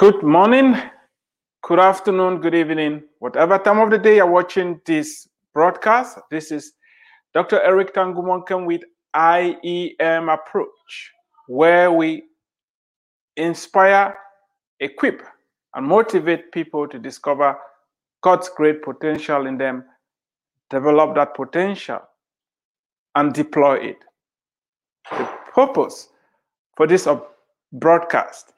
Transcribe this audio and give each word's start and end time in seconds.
Good 0.00 0.22
morning, 0.22 0.80
good 1.62 1.78
afternoon, 1.78 2.40
good 2.40 2.54
evening, 2.54 3.02
whatever 3.18 3.58
time 3.58 3.80
of 3.80 3.90
the 3.90 3.98
day 3.98 4.16
you're 4.16 4.24
watching 4.30 4.80
this 4.86 5.28
broadcast. 5.52 6.18
This 6.30 6.50
is 6.50 6.72
Dr. 7.34 7.60
Eric 7.60 7.92
Tangumonkem 7.92 8.64
with 8.64 8.80
IEM 9.14 10.32
Approach, 10.32 11.10
where 11.48 11.92
we 11.92 12.22
inspire, 13.36 14.16
equip, 14.80 15.20
and 15.74 15.86
motivate 15.86 16.50
people 16.50 16.88
to 16.88 16.98
discover 16.98 17.54
God's 18.22 18.48
great 18.48 18.80
potential 18.80 19.44
in 19.44 19.58
them, 19.58 19.84
develop 20.70 21.14
that 21.16 21.34
potential, 21.34 22.00
and 23.16 23.34
deploy 23.34 23.74
it. 23.74 23.98
The 25.10 25.28
purpose 25.52 26.08
for 26.74 26.86
this 26.86 27.06
broadcast 27.74 28.54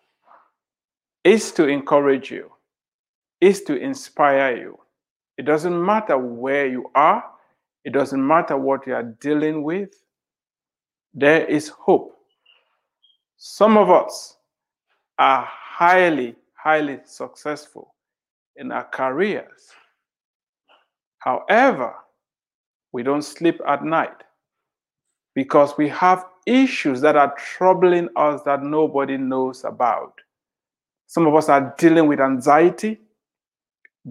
is 1.24 1.52
to 1.52 1.66
encourage 1.68 2.30
you, 2.30 2.50
is 3.40 3.62
to 3.62 3.76
inspire 3.76 4.56
you. 4.56 4.78
It 5.38 5.44
doesn't 5.46 5.84
matter 5.84 6.18
where 6.18 6.66
you 6.66 6.90
are, 6.94 7.24
it 7.84 7.92
doesn't 7.92 8.24
matter 8.24 8.56
what 8.56 8.86
you 8.86 8.94
are 8.94 9.02
dealing 9.02 9.62
with, 9.62 9.90
there 11.14 11.44
is 11.46 11.68
hope. 11.68 12.16
Some 13.36 13.76
of 13.76 13.90
us 13.90 14.36
are 15.18 15.48
highly, 15.48 16.36
highly 16.54 17.00
successful 17.04 17.94
in 18.56 18.70
our 18.72 18.84
careers. 18.84 19.70
However, 21.18 21.94
we 22.92 23.02
don't 23.02 23.22
sleep 23.22 23.60
at 23.66 23.84
night 23.84 24.22
because 25.34 25.76
we 25.78 25.88
have 25.88 26.26
issues 26.46 27.00
that 27.00 27.16
are 27.16 27.34
troubling 27.36 28.08
us 28.16 28.42
that 28.42 28.62
nobody 28.62 29.16
knows 29.16 29.64
about. 29.64 30.20
Some 31.12 31.26
of 31.26 31.34
us 31.34 31.50
are 31.50 31.74
dealing 31.76 32.06
with 32.06 32.20
anxiety, 32.20 32.98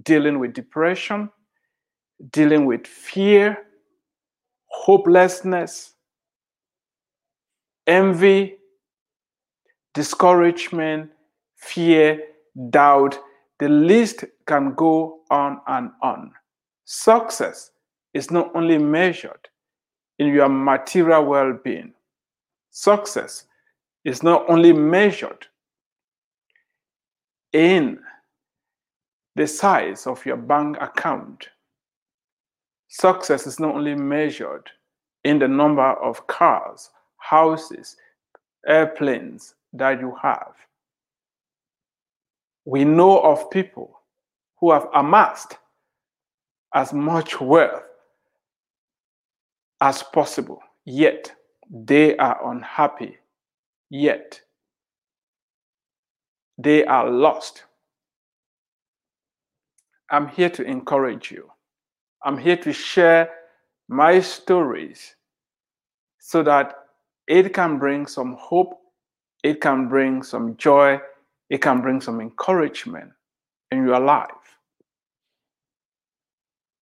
dealing 0.03 0.38
with 0.38 0.53
depression, 0.53 1.31
dealing 2.30 2.67
with 2.67 2.85
fear, 2.85 3.58
hopelessness, 4.67 5.95
envy, 7.88 8.58
discouragement, 9.95 11.09
fear, 11.55 12.21
doubt. 12.69 13.17
The 13.58 13.69
list 13.69 14.25
can 14.45 14.75
go 14.75 15.21
on 15.31 15.59
and 15.65 15.89
on. 16.03 16.31
Success 16.86 17.71
is 18.13 18.30
not 18.30 18.55
only 18.55 18.77
measured 18.77 19.49
in 20.19 20.27
your 20.27 20.49
material 20.49 21.25
well 21.25 21.58
being, 21.63 21.95
success 22.69 23.45
is 24.05 24.21
not 24.21 24.47
only 24.47 24.71
measured 24.71 25.47
in 27.53 27.99
the 29.35 29.47
size 29.47 30.07
of 30.07 30.25
your 30.25 30.38
bank 30.38 30.77
account. 30.80 31.47
Success 32.89 33.47
is 33.47 33.59
not 33.59 33.75
only 33.75 33.95
measured 33.95 34.69
in 35.23 35.39
the 35.39 35.47
number 35.47 35.81
of 35.81 36.27
cars, 36.27 36.89
houses, 37.17 37.95
airplanes 38.67 39.55
that 39.73 39.99
you 39.99 40.16
have. 40.21 40.53
We 42.66 42.83
know 42.83 43.19
of 43.21 43.49
people 43.49 43.99
who 44.59 44.71
have 44.71 44.88
amassed 44.93 45.58
as 46.73 46.93
much 46.93 47.39
wealth 47.41 47.83
as 49.81 50.03
possible, 50.03 50.61
yet 50.86 51.33
they 51.69 52.15
are 52.17 52.52
unhappy, 52.52 53.17
yet 53.89 54.39
they 56.57 56.85
are 56.85 57.09
lost. 57.09 57.63
I'm 60.09 60.27
here 60.27 60.49
to 60.49 60.63
encourage 60.63 61.31
you. 61.31 61.49
I'm 62.23 62.37
here 62.37 62.58
to 62.58 62.73
share 62.73 63.30
my 63.87 64.20
stories 64.20 65.15
so 66.20 66.43
that 66.43 66.76
it 67.27 67.53
can 67.53 67.80
bring 67.80 68.05
some 68.05 68.36
hope, 68.39 68.77
it 69.43 69.61
can 69.61 69.87
bring 69.87 70.21
some 70.21 70.55
joy, 70.58 70.99
it 71.49 71.61
can 71.61 71.81
bring 71.81 72.02
some 72.02 72.21
encouragement 72.21 73.11
in 73.71 73.86
your 73.86 73.99
life. 73.99 74.58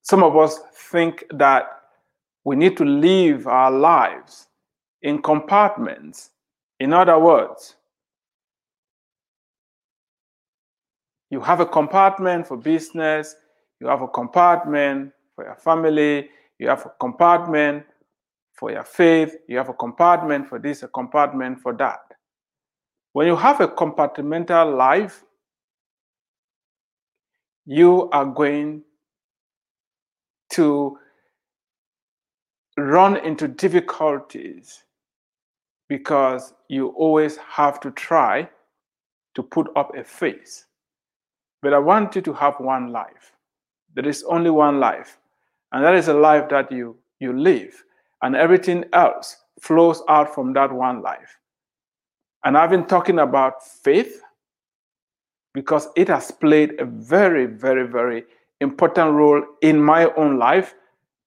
Some 0.02 0.24
of 0.24 0.36
us 0.36 0.60
think 0.92 1.24
that 1.32 1.66
we 2.44 2.56
need 2.56 2.76
to 2.78 2.86
live 2.86 3.48
our 3.48 3.72
lives 3.72 4.48
in 5.02 5.22
compartments. 5.22 6.32
In 6.80 6.94
other 6.94 7.20
words, 7.20 7.76
you 11.30 11.40
have 11.42 11.60
a 11.60 11.66
compartment 11.66 12.48
for 12.48 12.58
business, 12.58 13.36
you 13.80 13.88
have 13.88 14.02
a 14.02 14.08
compartment 14.08 15.12
for 15.36 15.46
your 15.46 15.56
family, 15.56 16.30
you 16.58 16.68
have 16.68 16.86
a 16.86 16.92
compartment 17.00 17.84
for 18.54 18.72
your 18.72 18.84
faith, 18.84 19.36
you 19.48 19.58
have 19.58 19.70
a 19.70 19.74
compartment 19.74 20.48
for 20.48 20.60
this, 20.60 20.84
a 20.84 20.88
compartment 20.88 21.60
for 21.62 21.74
that. 21.74 22.00
When 23.14 23.28
you 23.28 23.36
have 23.36 23.62
a 23.62 23.68
compartmental 23.68 24.76
life, 24.78 25.24
you 27.66 28.10
are 28.12 28.26
going 28.26 28.84
to 30.52 30.98
run 32.78 33.18
into 33.18 33.48
difficulties 33.48 34.84
because 35.88 36.54
you 36.68 36.90
always 36.90 37.38
have 37.38 37.80
to 37.82 37.92
try 37.92 38.50
to 39.36 39.44
put 39.44 39.68
up 39.76 39.96
a 39.96 40.04
face. 40.04 40.66
But 41.62 41.74
I 41.74 41.80
want 41.80 42.16
you 42.16 42.22
to 42.22 42.34
have 42.34 42.60
one 42.60 42.92
life. 42.92 43.34
There 43.96 44.08
is 44.08 44.24
only 44.24 44.50
one 44.50 44.80
life. 44.80 45.18
And 45.72 45.84
that 45.84 45.96
is 45.96 46.08
a 46.08 46.14
life 46.14 46.50
that 46.50 46.72
you, 46.72 46.98
you 47.20 47.34
live. 47.34 47.84
And 48.22 48.36
everything 48.36 48.86
else 48.94 49.38
flows 49.60 50.02
out 50.08 50.34
from 50.34 50.54
that 50.54 50.72
one 50.72 51.02
life. 51.02 51.38
And 52.46 52.58
I've 52.58 52.70
been 52.70 52.86
talking 52.86 53.20
about 53.20 53.66
faith 53.66 54.22
because 55.54 55.90
it 55.96 56.08
has 56.08 56.32
played 56.32 56.80
a 56.80 56.86
very, 56.86 57.46
very, 57.46 57.88
very 57.88 58.24
important 58.62 59.12
role 59.14 59.44
in 59.62 59.82
my 59.82 60.06
own 60.16 60.38
life. 60.40 60.76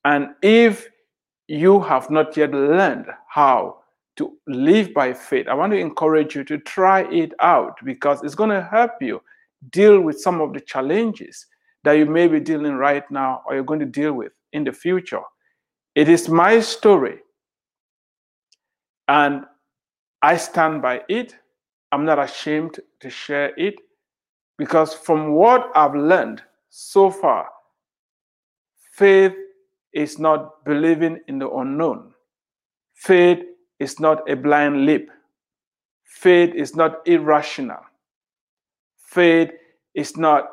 And 0.04 0.30
if 0.42 0.88
you 1.48 1.80
have 1.80 2.10
not 2.10 2.36
yet 2.36 2.52
learned 2.52 3.06
how 3.28 3.78
to 4.16 4.32
live 4.46 4.94
by 4.94 5.12
faith, 5.12 5.48
I 5.48 5.54
want 5.54 5.72
to 5.72 5.78
encourage 5.78 6.34
you 6.34 6.44
to 6.44 6.58
try 6.58 7.02
it 7.12 7.32
out 7.40 7.78
because 7.84 8.22
it's 8.22 8.34
going 8.34 8.50
to 8.50 8.62
help 8.62 8.92
you 9.00 9.22
deal 9.70 10.00
with 10.00 10.20
some 10.20 10.40
of 10.40 10.52
the 10.52 10.60
challenges 10.60 11.46
that 11.84 11.92
you 11.92 12.06
may 12.06 12.28
be 12.28 12.40
dealing 12.40 12.74
right 12.74 13.08
now 13.10 13.42
or 13.46 13.54
you're 13.54 13.64
going 13.64 13.80
to 13.80 13.86
deal 13.86 14.12
with 14.12 14.32
in 14.52 14.64
the 14.64 14.72
future. 14.72 15.22
It 15.94 16.08
is 16.08 16.28
my 16.28 16.60
story. 16.60 17.18
And 19.08 19.44
I 20.22 20.36
stand 20.36 20.82
by 20.82 21.02
it. 21.08 21.34
I'm 21.90 22.04
not 22.04 22.18
ashamed 22.18 22.80
to 23.00 23.10
share 23.10 23.52
it 23.58 23.74
because 24.56 24.94
from 24.94 25.32
what 25.32 25.70
I've 25.74 25.94
learned 25.94 26.42
so 26.70 27.10
far, 27.10 27.48
faith 28.94 29.34
is 29.92 30.18
not 30.18 30.64
believing 30.64 31.20
in 31.28 31.38
the 31.38 31.50
unknown. 31.50 32.14
Faith 32.94 33.40
is 33.78 33.98
not 33.98 34.28
a 34.30 34.36
blind 34.36 34.86
leap. 34.86 35.10
Faith 36.04 36.54
is 36.54 36.76
not 36.76 37.06
irrational. 37.06 37.80
Faith 39.12 39.50
is 39.94 40.16
not 40.16 40.48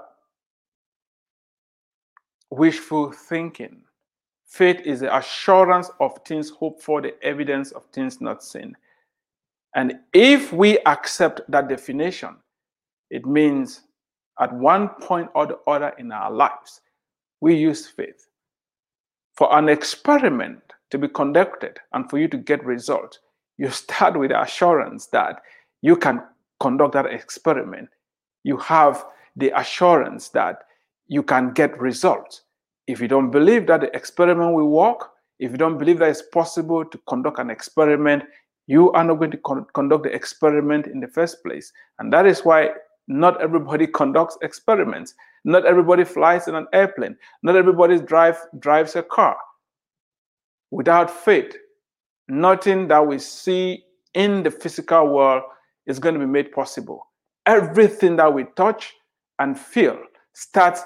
wishful 2.51 3.09
thinking. 3.09 3.83
Faith 4.47 4.81
is 4.83 4.99
the 4.99 5.15
assurance 5.15 5.89
of 6.01 6.19
things 6.27 6.49
hoped 6.49 6.83
for, 6.83 7.01
the 7.01 7.15
evidence 7.23 7.71
of 7.71 7.85
things 7.93 8.19
not 8.19 8.43
seen. 8.43 8.75
And 9.75 9.93
if 10.11 10.51
we 10.51 10.77
accept 10.79 11.39
that 11.47 11.69
definition, 11.69 12.35
it 13.09 13.25
means 13.25 13.83
at 14.41 14.51
one 14.51 14.89
point 14.89 15.29
or 15.35 15.47
the 15.47 15.59
other 15.65 15.93
in 15.97 16.11
our 16.11 16.29
lives, 16.29 16.81
we 17.39 17.55
use 17.55 17.87
faith. 17.87 18.27
For 19.37 19.57
an 19.57 19.69
experiment 19.69 20.59
to 20.91 20.97
be 20.97 21.07
conducted 21.07 21.79
and 21.93 22.09
for 22.09 22.17
you 22.17 22.27
to 22.27 22.37
get 22.37 22.65
results, 22.65 23.19
you 23.57 23.69
start 23.69 24.19
with 24.19 24.31
the 24.31 24.41
assurance 24.41 25.05
that 25.13 25.43
you 25.81 25.95
can 25.95 26.21
conduct 26.59 26.91
that 26.95 27.05
experiment 27.05 27.87
you 28.43 28.57
have 28.57 29.05
the 29.35 29.51
assurance 29.59 30.29
that 30.29 30.63
you 31.07 31.23
can 31.23 31.51
get 31.53 31.79
results. 31.79 32.43
If 32.87 33.01
you 33.01 33.07
don't 33.07 33.31
believe 33.31 33.67
that 33.67 33.81
the 33.81 33.95
experiment 33.95 34.53
will 34.53 34.69
work, 34.69 35.11
if 35.39 35.51
you 35.51 35.57
don't 35.57 35.77
believe 35.77 35.99
that 35.99 36.09
it's 36.09 36.21
possible 36.21 36.85
to 36.85 36.97
conduct 37.07 37.39
an 37.39 37.49
experiment, 37.49 38.23
you 38.67 38.91
are 38.91 39.03
not 39.03 39.15
going 39.15 39.31
to 39.31 39.37
con- 39.37 39.65
conduct 39.73 40.03
the 40.03 40.13
experiment 40.13 40.87
in 40.87 40.99
the 40.99 41.07
first 41.07 41.41
place. 41.43 41.71
And 41.97 42.11
that 42.13 42.25
is 42.25 42.41
why 42.41 42.71
not 43.07 43.41
everybody 43.41 43.87
conducts 44.01 44.37
experiments. 44.41 45.13
Not 45.45 45.65
everybody 45.65 46.03
flies 46.03 46.47
in 46.47 46.55
an 46.55 46.67
airplane. 46.73 47.15
Not 47.41 47.55
everybody 47.55 47.99
drive, 47.99 48.37
drives 48.59 48.95
a 48.95 49.03
car. 49.03 49.37
Without 50.71 51.09
faith, 51.09 51.55
nothing 52.27 52.87
that 52.89 53.05
we 53.05 53.17
see 53.17 53.83
in 54.13 54.43
the 54.43 54.51
physical 54.51 55.07
world 55.07 55.43
is 55.87 55.97
going 55.99 56.13
to 56.13 56.19
be 56.19 56.25
made 56.25 56.51
possible 56.51 57.08
Everything 57.49 58.15
that 58.17 58.31
we 58.31 58.45
touch 58.55 58.93
and 59.39 59.59
feel 59.59 59.97
starts 60.33 60.83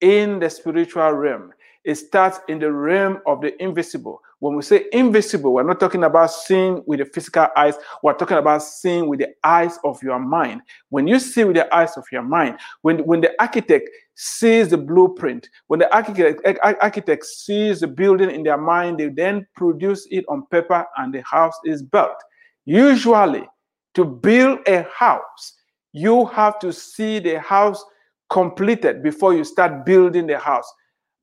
in 0.00 0.38
the 0.38 0.48
spiritual 0.48 1.12
realm. 1.12 1.52
It 1.84 1.96
starts 1.96 2.40
in 2.48 2.58
the 2.58 2.72
realm 2.72 3.18
of 3.26 3.42
the 3.42 3.62
invisible. 3.62 4.22
When 4.38 4.56
we 4.56 4.62
say 4.62 4.86
invisible, 4.92 5.52
we're 5.52 5.64
not 5.64 5.80
talking 5.80 6.04
about 6.04 6.30
seeing 6.30 6.82
with 6.86 7.00
the 7.00 7.04
physical 7.04 7.48
eyes. 7.58 7.74
We're 8.02 8.14
talking 8.14 8.38
about 8.38 8.62
seeing 8.62 9.06
with 9.06 9.18
the 9.18 9.34
eyes 9.44 9.78
of 9.84 10.02
your 10.02 10.18
mind. 10.18 10.62
When 10.88 11.06
you 11.06 11.18
see 11.18 11.44
with 11.44 11.56
the 11.56 11.74
eyes 11.74 11.98
of 11.98 12.04
your 12.10 12.22
mind, 12.22 12.58
when, 12.80 13.00
when 13.04 13.20
the 13.20 13.34
architect 13.38 13.90
sees 14.14 14.70
the 14.70 14.78
blueprint, 14.78 15.46
when 15.66 15.80
the 15.80 15.94
architect, 15.94 16.40
architect 16.62 17.26
sees 17.26 17.80
the 17.80 17.86
building 17.86 18.30
in 18.30 18.44
their 18.44 18.56
mind, 18.56 18.98
they 18.98 19.08
then 19.10 19.46
produce 19.54 20.08
it 20.10 20.24
on 20.30 20.46
paper 20.46 20.86
and 20.96 21.12
the 21.12 21.22
house 21.22 21.58
is 21.66 21.82
built. 21.82 22.16
Usually, 22.64 23.46
to 23.92 24.06
build 24.06 24.60
a 24.66 24.86
house, 24.94 25.57
you 25.98 26.26
have 26.26 26.58
to 26.60 26.72
see 26.72 27.18
the 27.18 27.40
house 27.40 27.84
completed 28.30 29.02
before 29.02 29.34
you 29.34 29.42
start 29.42 29.84
building 29.84 30.26
the 30.26 30.38
house. 30.38 30.70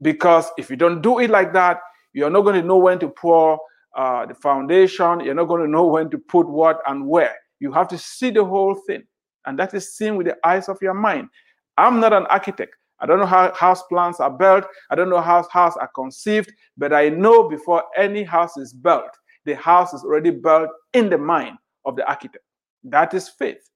Because 0.02 0.50
if 0.58 0.70
you 0.70 0.76
don't 0.76 1.02
do 1.02 1.20
it 1.20 1.30
like 1.30 1.54
that, 1.54 1.80
you're 2.14 2.30
not 2.30 2.42
going 2.42 2.60
to 2.62 2.68
know 2.68 2.78
when 2.78 3.00
to 3.00 3.08
pour 3.08 3.60
uh, 3.96 4.26
the 4.26 4.36
foundation. 4.36 5.22
You're 5.22 5.34
not 5.34 5.46
going 5.46 5.62
to 5.62 5.70
know 5.70 5.86
when 5.86 6.10
to 6.10 6.18
put 6.18 6.48
what 6.48 6.82
and 6.88 7.08
where. 7.08 7.36
You 7.60 7.72
have 7.72 7.88
to 7.90 7.98
see 7.98 8.32
the 8.32 8.44
whole 8.44 8.76
thing. 8.88 9.04
And 9.46 9.58
that 9.60 9.74
is 9.74 9.96
seen 9.96 10.18
with 10.18 10.28
the 10.28 10.36
eyes 10.44 10.68
of 10.68 10.78
your 10.82 10.94
mind. 10.94 11.30
I'm 11.78 12.00
not 12.00 12.12
an 12.12 12.26
architect. 12.26 12.76
I 13.00 13.06
don't 13.06 13.20
know 13.20 13.26
how 13.26 13.54
house 13.54 13.84
plans 13.84 14.20
are 14.20 14.32
built. 14.32 14.66
I 14.90 14.96
don't 14.96 15.10
know 15.10 15.22
how 15.22 15.48
houses 15.52 15.78
are 15.80 15.92
conceived, 15.94 16.52
but 16.78 16.94
I 16.94 17.10
know 17.10 17.48
before 17.48 17.84
any 17.98 18.24
house 18.24 18.58
is 18.58 18.74
built, 18.74 19.12
the 19.46 19.56
house 19.56 19.94
is 19.94 20.04
already 20.04 20.32
built 20.32 20.70
in 20.94 21.10
the 21.10 21.18
mind 21.18 21.58
of 21.86 21.96
the 21.96 22.08
architect. 22.08 22.44
That 22.84 23.14
is 23.14 23.30
faith. 23.30 23.70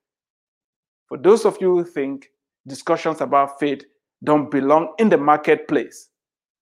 For 1.10 1.18
those 1.18 1.46
of 1.46 1.58
you 1.60 1.76
who 1.76 1.84
think 1.84 2.30
discussions 2.68 3.20
about 3.20 3.60
faith 3.60 3.84
don't 4.24 4.50
belong 4.50 4.94
in 5.00 5.10
the 5.10 5.18
marketplace, 5.18 6.10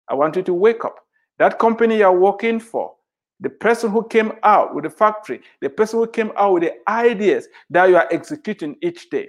I 0.08 0.14
want 0.14 0.36
you 0.36 0.42
to 0.42 0.54
wake 0.54 0.84
up. 0.84 0.96
That 1.38 1.58
company 1.58 1.98
you're 1.98 2.18
working 2.18 2.60
for, 2.60 2.94
the 3.40 3.50
person 3.50 3.90
who 3.90 4.06
came 4.06 4.32
out 4.42 4.74
with 4.74 4.84
the 4.84 4.90
factory, 4.90 5.42
the 5.60 5.68
person 5.68 5.98
who 5.98 6.06
came 6.06 6.32
out 6.36 6.54
with 6.54 6.62
the 6.62 6.72
ideas 6.88 7.48
that 7.70 7.88
you 7.88 7.96
are 7.96 8.08
executing 8.10 8.76
each 8.82 9.10
day, 9.10 9.28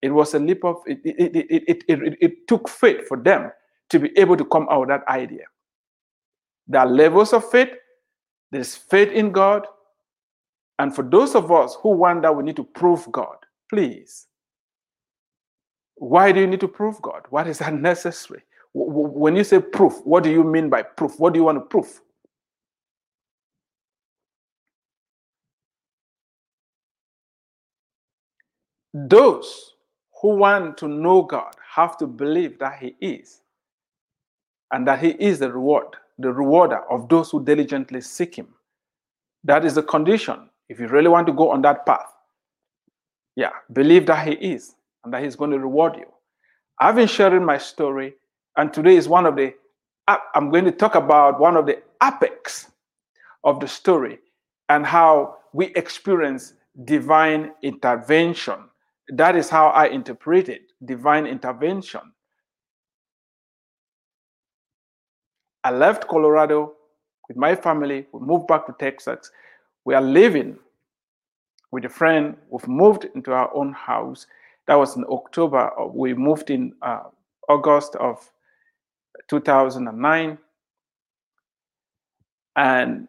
it 0.00 0.10
was 0.10 0.34
a 0.34 0.38
leap 0.38 0.64
of, 0.64 0.76
it, 0.86 1.00
it, 1.04 1.84
it, 1.88 2.18
it, 2.20 2.48
took 2.48 2.68
faith 2.68 3.06
for 3.08 3.16
them 3.16 3.50
to 3.90 3.98
be 3.98 4.10
able 4.18 4.36
to 4.36 4.44
come 4.44 4.66
out 4.70 4.80
with 4.80 4.88
that 4.90 5.06
idea. 5.08 5.44
There 6.66 6.80
are 6.80 6.86
levels 6.86 7.32
of 7.32 7.50
faith. 7.50 7.70
There's 8.50 8.76
faith 8.76 9.10
in 9.10 9.32
God. 9.32 9.66
And 10.78 10.94
for 10.94 11.02
those 11.02 11.34
of 11.34 11.50
us 11.50 11.76
who 11.80 11.90
wonder 11.90 12.32
we 12.32 12.42
need 12.42 12.56
to 12.56 12.64
prove 12.64 13.10
God, 13.12 13.36
please. 13.68 14.26
Why 15.96 16.32
do 16.32 16.40
you 16.40 16.46
need 16.46 16.60
to 16.60 16.68
prove 16.68 17.00
God? 17.02 17.22
What 17.30 17.46
is 17.46 17.58
that 17.60 17.74
necessary? 17.74 18.42
When 18.72 19.36
you 19.36 19.44
say 19.44 19.60
proof, 19.60 20.04
what 20.04 20.24
do 20.24 20.30
you 20.30 20.42
mean 20.42 20.68
by 20.68 20.82
proof? 20.82 21.18
What 21.20 21.32
do 21.32 21.38
you 21.38 21.44
want 21.44 21.58
to 21.58 21.64
prove? 21.64 22.00
Those 28.92 29.74
who 30.20 30.36
want 30.36 30.78
to 30.78 30.88
know 30.88 31.22
God 31.22 31.54
have 31.74 31.96
to 31.98 32.06
believe 32.06 32.58
that 32.60 32.78
He 32.78 32.94
is, 33.00 33.40
and 34.72 34.86
that 34.86 35.00
He 35.00 35.10
is 35.10 35.40
the 35.40 35.52
reward, 35.52 35.88
the 36.18 36.32
rewarder 36.32 36.80
of 36.90 37.08
those 37.08 37.30
who 37.30 37.44
diligently 37.44 38.00
seek 38.00 38.36
Him. 38.36 38.48
That 39.42 39.64
is 39.64 39.74
the 39.74 39.82
condition. 39.82 40.48
If 40.68 40.80
you 40.80 40.88
really 40.88 41.08
want 41.08 41.26
to 41.26 41.32
go 41.32 41.50
on 41.50 41.62
that 41.62 41.84
path, 41.86 42.13
yeah, 43.36 43.50
believe 43.72 44.06
that 44.06 44.26
He 44.26 44.34
is 44.34 44.74
and 45.04 45.12
that 45.12 45.22
He's 45.22 45.36
going 45.36 45.50
to 45.50 45.58
reward 45.58 45.96
you. 45.96 46.06
I've 46.80 46.96
been 46.96 47.08
sharing 47.08 47.44
my 47.44 47.58
story 47.58 48.14
and 48.56 48.72
today 48.72 48.96
is 48.96 49.08
one 49.08 49.26
of 49.26 49.36
the, 49.36 49.54
I'm 50.08 50.50
going 50.50 50.64
to 50.64 50.72
talk 50.72 50.94
about 50.94 51.40
one 51.40 51.56
of 51.56 51.66
the 51.66 51.82
apex 52.02 52.70
of 53.42 53.60
the 53.60 53.68
story 53.68 54.18
and 54.68 54.84
how 54.84 55.36
we 55.52 55.66
experience 55.74 56.54
divine 56.84 57.52
intervention. 57.62 58.56
That 59.08 59.36
is 59.36 59.48
how 59.48 59.68
I 59.68 59.86
interpret 59.86 60.48
it 60.48 60.62
divine 60.84 61.26
intervention. 61.26 62.00
I 65.62 65.70
left 65.70 66.08
Colorado 66.08 66.74
with 67.28 67.36
my 67.36 67.54
family. 67.54 68.06
We 68.12 68.20
moved 68.20 68.46
back 68.46 68.66
to 68.66 68.74
Texas. 68.78 69.30
We 69.84 69.94
are 69.94 70.02
living 70.02 70.58
with 71.74 71.84
a 71.84 71.88
friend. 71.88 72.36
We've 72.50 72.68
moved 72.68 73.06
into 73.16 73.32
our 73.32 73.52
own 73.52 73.72
house. 73.72 74.28
That 74.68 74.76
was 74.76 74.96
in 74.96 75.04
October. 75.10 75.72
We 75.92 76.14
moved 76.14 76.50
in 76.50 76.72
uh, 76.80 77.02
August 77.48 77.96
of 77.96 78.30
2009. 79.28 80.38
And 82.54 83.08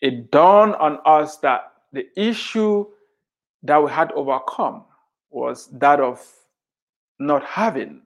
it 0.00 0.32
dawned 0.32 0.74
on 0.74 0.98
us 1.06 1.36
that 1.38 1.72
the 1.92 2.06
issue 2.16 2.84
that 3.62 3.80
we 3.82 3.92
had 3.92 4.10
overcome 4.12 4.84
was 5.30 5.68
that 5.78 6.00
of 6.00 6.20
not 7.20 7.44
having 7.44 8.02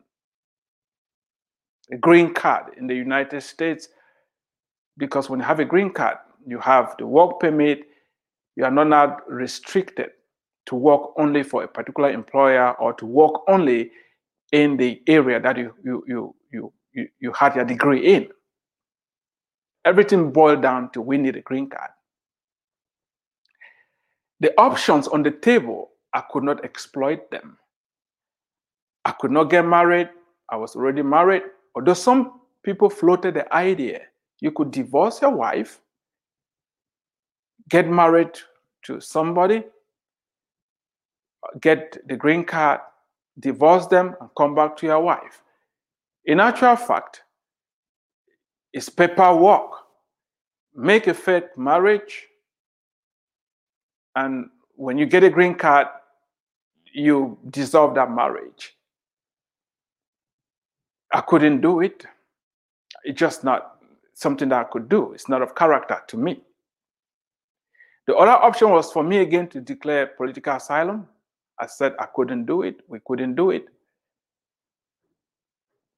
a 1.91 1.97
green 1.97 2.35
card 2.35 2.75
in 2.77 2.87
the 2.87 2.95
United 2.95 3.41
States. 3.41 3.89
Because 4.99 5.31
when 5.31 5.41
you 5.41 5.47
have 5.47 5.61
a 5.61 5.65
green 5.65 5.91
card, 5.91 6.19
you 6.47 6.59
have 6.59 6.95
the 6.99 7.07
work 7.07 7.41
permit, 7.41 7.88
you 8.59 8.65
are 8.65 8.71
not 8.71 8.89
now 8.89 9.17
restricted 9.29 10.11
to 10.67 10.75
work 10.75 11.13
only 11.17 11.43
for 11.43 11.63
a 11.63 11.69
particular 11.69 12.11
employer 12.11 12.73
or 12.73 12.93
to 12.93 13.07
work 13.07 13.33
only 13.49 13.91
in 14.53 14.77
the 14.77 15.01
area 15.07 15.41
that 15.41 15.57
you, 15.57 15.73
you, 15.83 16.05
you, 16.07 16.35
you 16.53 16.73
you, 16.99 17.09
you 17.21 17.33
had 17.33 17.55
your 17.55 17.65
degree 17.65 18.15
in. 18.15 18.29
Everything 19.85 20.33
boiled 20.33 20.63
down 20.63 20.91
to 20.93 21.01
we 21.01 21.17
need 21.17 21.37
a 21.37 21.43
green 21.43 21.71
card. 21.71 21.91
The 24.41 24.53
options 24.59 25.09
on 25.09 25.23
the 25.23 25.31
table, 25.31 25.91
I 26.13 26.23
could 26.31 26.43
not 26.43 26.65
exploit 26.65 27.31
them. 27.31 27.57
I 29.05 29.13
could 29.13 29.31
not 29.31 29.45
get 29.45 29.65
married. 29.65 30.11
I 30.51 30.57
was 30.57 30.77
already 30.77 31.03
married. 31.03 31.43
Although 31.75 31.95
some 31.95 32.41
people 32.63 32.91
floated 32.91 33.35
the 33.35 33.53
idea 33.55 34.03
you 34.41 34.53
could 34.53 34.71
divorce 34.71 35.21
your 35.23 35.31
wife, 35.33 35.81
get 37.69 37.89
married 37.89 38.39
to 38.85 39.01
somebody, 39.01 39.65
get 41.61 41.99
the 42.09 42.17
green 42.17 42.45
card, 42.45 42.81
divorce 43.39 43.87
them, 43.87 44.15
and 44.21 44.31
come 44.37 44.55
back 44.55 44.77
to 44.79 44.87
your 44.87 45.01
wife. 45.01 45.43
In 46.25 46.41
actual 46.41 46.77
fact, 46.77 47.23
it's 48.73 48.89
paperwork. 48.89 49.71
Make 50.75 51.07
a 51.09 51.15
fake 51.15 51.57
marriage, 51.57 52.27
and 54.15 54.49
when 54.77 54.97
you 54.97 55.07
get 55.07 55.25
a 55.25 55.31
green 55.31 55.55
card, 55.57 55.89
you 56.93 57.37
dissolve 57.51 57.95
that 57.97 58.11
marriage. 58.11 58.77
I 61.13 61.21
couldn't 61.23 61.63
do 61.63 61.81
it. 61.81 62.05
It's 63.03 63.19
just 63.19 63.43
not 63.43 63.81
something 64.15 64.49
that 64.51 64.61
I 64.61 64.65
could 64.65 64.89
do. 64.89 65.13
It's 65.15 65.29
not 65.29 65.43
of 65.43 65.55
character 65.55 66.01
to 66.07 66.17
me. 66.17 66.43
The 68.09 68.17
other 68.17 68.33
option 68.33 68.71
was 68.71 68.91
for 68.91 69.05
me 69.05 69.19
again 69.19 69.47
to 69.51 69.61
declare 69.61 70.09
political 70.09 70.57
asylum. 70.57 71.07
I 71.61 71.67
said 71.67 71.95
I 72.01 72.07
couldn't 72.07 72.47
do 72.47 72.63
it. 72.63 72.81
We 72.89 72.99
couldn't 73.07 73.37
do 73.37 73.51
it 73.51 73.69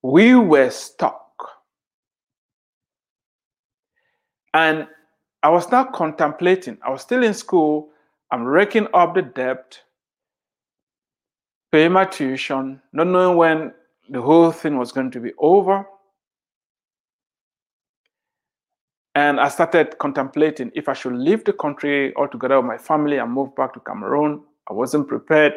we 0.02 0.34
were 0.34 0.70
stuck. 0.70 1.26
And 4.54 4.88
I 5.42 5.48
was 5.48 5.70
not 5.70 5.92
contemplating. 5.92 6.78
I 6.82 6.90
was 6.90 7.02
still 7.02 7.22
in 7.22 7.34
school. 7.34 7.90
I'm 8.30 8.44
raking 8.44 8.88
up 8.94 9.14
the 9.14 9.22
debt, 9.22 9.80
paying 11.72 11.92
my 11.92 12.04
tuition, 12.04 12.80
not 12.92 13.06
knowing 13.06 13.36
when 13.36 13.72
the 14.08 14.20
whole 14.20 14.50
thing 14.50 14.76
was 14.76 14.92
going 14.92 15.10
to 15.12 15.20
be 15.20 15.32
over. 15.38 15.86
And 19.14 19.40
I 19.40 19.48
started 19.48 19.98
contemplating 19.98 20.70
if 20.74 20.88
I 20.88 20.92
should 20.92 21.14
leave 21.14 21.44
the 21.44 21.52
country 21.52 22.14
altogether 22.16 22.56
with 22.60 22.66
my 22.66 22.78
family 22.78 23.18
and 23.18 23.32
move 23.32 23.54
back 23.56 23.74
to 23.74 23.80
Cameroon. 23.80 24.42
I 24.68 24.72
wasn't 24.72 25.08
prepared. 25.08 25.54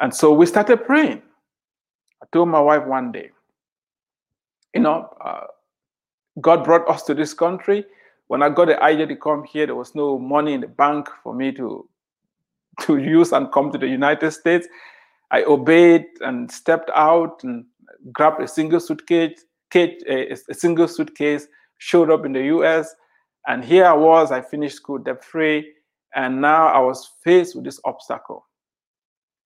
And 0.00 0.12
so 0.14 0.32
we 0.32 0.46
started 0.46 0.84
praying. 0.84 1.22
I 2.22 2.26
told 2.32 2.48
my 2.48 2.60
wife 2.60 2.84
one 2.84 3.12
day, 3.12 3.30
you 4.74 4.80
know, 4.80 5.14
uh, 5.24 5.46
God 6.40 6.64
brought 6.64 6.88
us 6.88 7.02
to 7.04 7.14
this 7.14 7.34
country. 7.34 7.84
When 8.26 8.42
I 8.42 8.48
got 8.48 8.66
the 8.66 8.82
idea 8.82 9.06
to 9.06 9.16
come 9.16 9.44
here, 9.44 9.66
there 9.66 9.74
was 9.76 9.94
no 9.94 10.18
money 10.18 10.54
in 10.54 10.62
the 10.62 10.68
bank 10.68 11.08
for 11.22 11.34
me 11.34 11.52
to 11.52 11.88
to 12.80 12.96
use 12.96 13.32
and 13.32 13.52
come 13.52 13.70
to 13.70 13.78
the 13.78 13.86
United 13.86 14.30
States. 14.30 14.66
I 15.30 15.44
obeyed 15.44 16.06
and 16.20 16.50
stepped 16.50 16.90
out 16.94 17.44
and 17.44 17.64
grabbed 18.12 18.42
a 18.42 18.48
single 18.48 18.80
suitcase, 18.80 19.44
a, 19.74 20.34
a 20.48 20.54
single 20.54 20.88
suitcase, 20.88 21.46
showed 21.82 22.10
up 22.10 22.24
in 22.24 22.32
the 22.32 22.44
U.S. 22.44 22.94
And 23.48 23.64
here 23.64 23.86
I 23.86 23.92
was. 23.92 24.30
I 24.30 24.40
finished 24.40 24.76
school 24.76 24.98
debt 24.98 25.24
free, 25.24 25.72
and 26.14 26.40
now 26.40 26.68
I 26.68 26.78
was 26.78 27.10
faced 27.24 27.56
with 27.56 27.64
this 27.64 27.80
obstacle. 27.84 28.46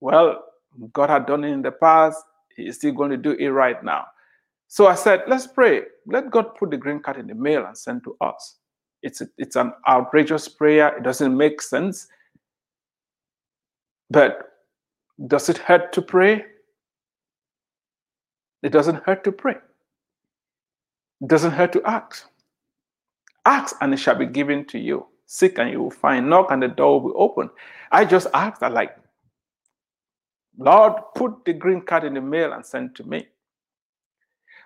Well, 0.00 0.44
God 0.92 1.08
had 1.08 1.26
done 1.26 1.44
it 1.44 1.52
in 1.52 1.62
the 1.62 1.72
past. 1.72 2.22
He's 2.54 2.76
still 2.76 2.92
going 2.92 3.10
to 3.10 3.16
do 3.16 3.32
it 3.32 3.48
right 3.48 3.82
now. 3.82 4.04
So 4.68 4.86
I 4.86 4.94
said, 4.94 5.22
let's 5.26 5.46
pray. 5.46 5.82
Let 6.06 6.30
God 6.30 6.54
put 6.56 6.70
the 6.70 6.76
green 6.76 7.00
card 7.00 7.16
in 7.16 7.26
the 7.26 7.34
mail 7.34 7.64
and 7.64 7.76
send 7.76 8.04
to 8.04 8.16
us. 8.20 8.56
It's, 9.02 9.22
a, 9.22 9.28
it's 9.38 9.56
an 9.56 9.72
outrageous 9.88 10.48
prayer. 10.48 10.94
It 10.96 11.04
doesn't 11.04 11.34
make 11.34 11.62
sense. 11.62 12.06
But 14.10 14.50
does 15.26 15.48
it 15.48 15.56
hurt 15.56 15.92
to 15.94 16.02
pray? 16.02 16.44
It 18.62 18.72
doesn't 18.72 19.04
hurt 19.04 19.24
to 19.24 19.32
pray. 19.32 19.56
Doesn't 21.24 21.52
hurt 21.52 21.72
to 21.72 21.82
ask. 21.84 22.28
Ask 23.44 23.76
and 23.80 23.94
it 23.94 23.98
shall 23.98 24.16
be 24.16 24.26
given 24.26 24.64
to 24.66 24.78
you. 24.78 25.06
Seek 25.26 25.58
and 25.58 25.70
you 25.70 25.82
will 25.82 25.90
find. 25.90 26.28
Knock 26.28 26.50
and 26.50 26.62
the 26.62 26.68
door 26.68 27.00
will 27.00 27.10
be 27.10 27.16
open. 27.16 27.50
I 27.90 28.04
just 28.04 28.26
asked, 28.34 28.62
I 28.62 28.68
like, 28.68 28.96
Lord, 30.58 30.94
put 31.14 31.44
the 31.44 31.52
green 31.52 31.82
card 31.82 32.04
in 32.04 32.14
the 32.14 32.20
mail 32.20 32.52
and 32.52 32.64
send 32.64 32.94
to 32.96 33.04
me. 33.04 33.26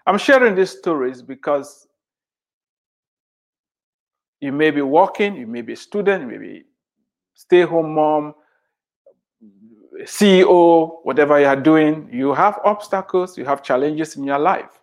I'm 0.07 0.19
sharing 0.19 0.55
these 0.55 0.71
stories 0.71 1.23
because 1.23 1.87
you 4.41 4.53
may 4.53 4.71
be 4.71 4.83
working, 4.83 5.37
you 5.37 5.47
may 5.47 5.61
be 5.61 5.75
a 5.75 5.77
student, 5.77 6.23
you 6.23 6.29
may 6.29 6.39
be 6.39 6.65
stay 7.35 7.63
home 7.63 7.95
mom, 7.95 8.35
CEO, 10.03 10.99
whatever 11.03 11.39
you 11.39 11.47
are 11.47 11.61
doing, 11.61 12.09
you 12.13 12.33
have 12.33 12.59
obstacles, 12.65 13.37
you 13.37 13.45
have 13.45 13.63
challenges 13.63 14.17
in 14.17 14.25
your 14.25 14.39
life. 14.39 14.81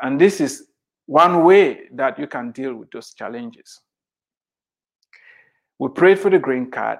And 0.00 0.20
this 0.20 0.40
is 0.40 0.68
one 1.06 1.44
way 1.44 1.88
that 1.92 2.18
you 2.18 2.26
can 2.26 2.50
deal 2.50 2.74
with 2.74 2.90
those 2.90 3.14
challenges. 3.14 3.80
We 5.78 5.88
prayed 5.88 6.18
for 6.18 6.30
the 6.30 6.38
green 6.38 6.70
card, 6.70 6.98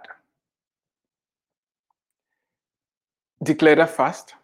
declared 3.43 3.79
a 3.79 3.87
fast, 3.87 4.35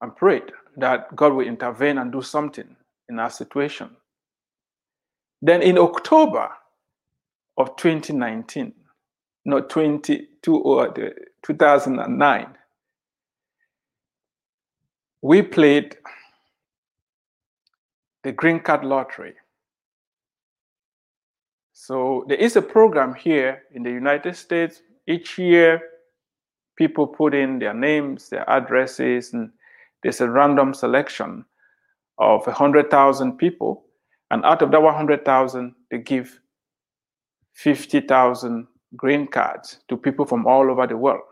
and 0.00 0.14
prayed 0.16 0.50
that 0.76 1.14
God 1.14 1.32
will 1.34 1.46
intervene 1.46 1.98
and 1.98 2.10
do 2.10 2.22
something 2.22 2.76
in 3.08 3.18
our 3.18 3.30
situation. 3.30 3.90
Then 5.42 5.62
in 5.62 5.78
October 5.78 6.50
of 7.56 7.76
2019, 7.76 8.72
not 9.44 9.68
22 9.70 10.56
or 10.56 10.88
uh, 10.88 11.10
2009, 11.42 12.56
we 15.22 15.42
played 15.42 15.96
the 18.22 18.32
green 18.32 18.60
card 18.60 18.84
lottery. 18.84 19.34
So 21.72 22.24
there 22.28 22.36
is 22.36 22.56
a 22.56 22.62
program 22.62 23.14
here 23.14 23.62
in 23.72 23.82
the 23.82 23.90
United 23.90 24.36
States. 24.36 24.82
Each 25.06 25.38
year, 25.38 25.80
people 26.76 27.06
put 27.06 27.34
in 27.34 27.58
their 27.58 27.74
names, 27.74 28.28
their 28.28 28.48
addresses, 28.48 29.32
and 29.32 29.50
there's 30.02 30.20
a 30.20 30.30
random 30.30 30.74
selection 30.74 31.44
of 32.18 32.46
100,000 32.46 33.38
people. 33.38 33.84
And 34.30 34.44
out 34.44 34.62
of 34.62 34.70
that 34.70 34.82
100,000, 34.82 35.74
they 35.90 35.98
give 35.98 36.38
50,000 37.54 38.66
green 38.96 39.26
cards 39.26 39.78
to 39.88 39.96
people 39.96 40.26
from 40.26 40.46
all 40.46 40.70
over 40.70 40.86
the 40.86 40.96
world. 40.96 41.22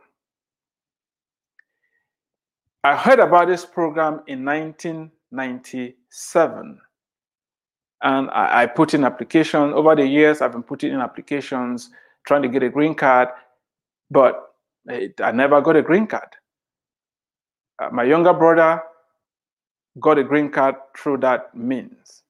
I 2.85 2.97
heard 2.97 3.18
about 3.18 3.49
this 3.49 3.66
program 3.66 4.23
in 4.26 4.45
1997. 5.30 6.80
And 8.02 8.30
I, 8.30 8.62
I 8.62 8.66
put 8.66 8.94
in 8.94 9.04
application 9.04 9.73
over 9.73 9.97
the 9.97 10.06
years. 10.06 10.40
I've 10.40 10.52
been 10.52 10.62
putting 10.62 10.92
in 10.92 11.00
applications 11.00 11.90
trying 12.26 12.42
to 12.42 12.49
get 12.49 12.62
a 12.62 12.68
green 12.68 12.94
card, 12.94 13.28
but 14.11 14.54
it, 14.87 15.20
I 15.20 15.32
never 15.32 15.61
got 15.61 15.75
a 15.76 15.82
green 15.82 16.06
card. 16.06 16.28
Uh, 17.78 17.90
my 17.92 18.04
younger 18.04 18.35
brother 18.35 18.82
got 20.00 20.18
a 20.18 20.25
green 20.25 20.50
card 20.50 20.75
through 20.97 21.18
that 21.18 21.54
means. 21.54 22.23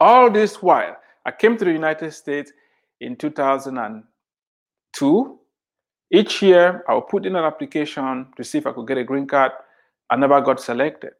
All 0.00 0.30
this 0.30 0.62
while, 0.62 0.96
I 1.24 1.30
came 1.30 1.56
to 1.56 1.64
the 1.64 1.72
United 1.72 2.12
States 2.12 2.52
in 3.00 3.16
2002. 3.16 5.38
Each 6.10 6.42
year, 6.42 6.84
I 6.88 6.94
would 6.94 7.08
put 7.08 7.26
in 7.26 7.34
an 7.34 7.44
application 7.44 8.28
to 8.36 8.44
see 8.44 8.58
if 8.58 8.66
I 8.66 8.72
could 8.72 8.86
get 8.86 8.98
a 8.98 9.04
green 9.04 9.26
card. 9.26 9.52
I 10.10 10.16
never 10.16 10.40
got 10.40 10.60
selected. 10.60 11.14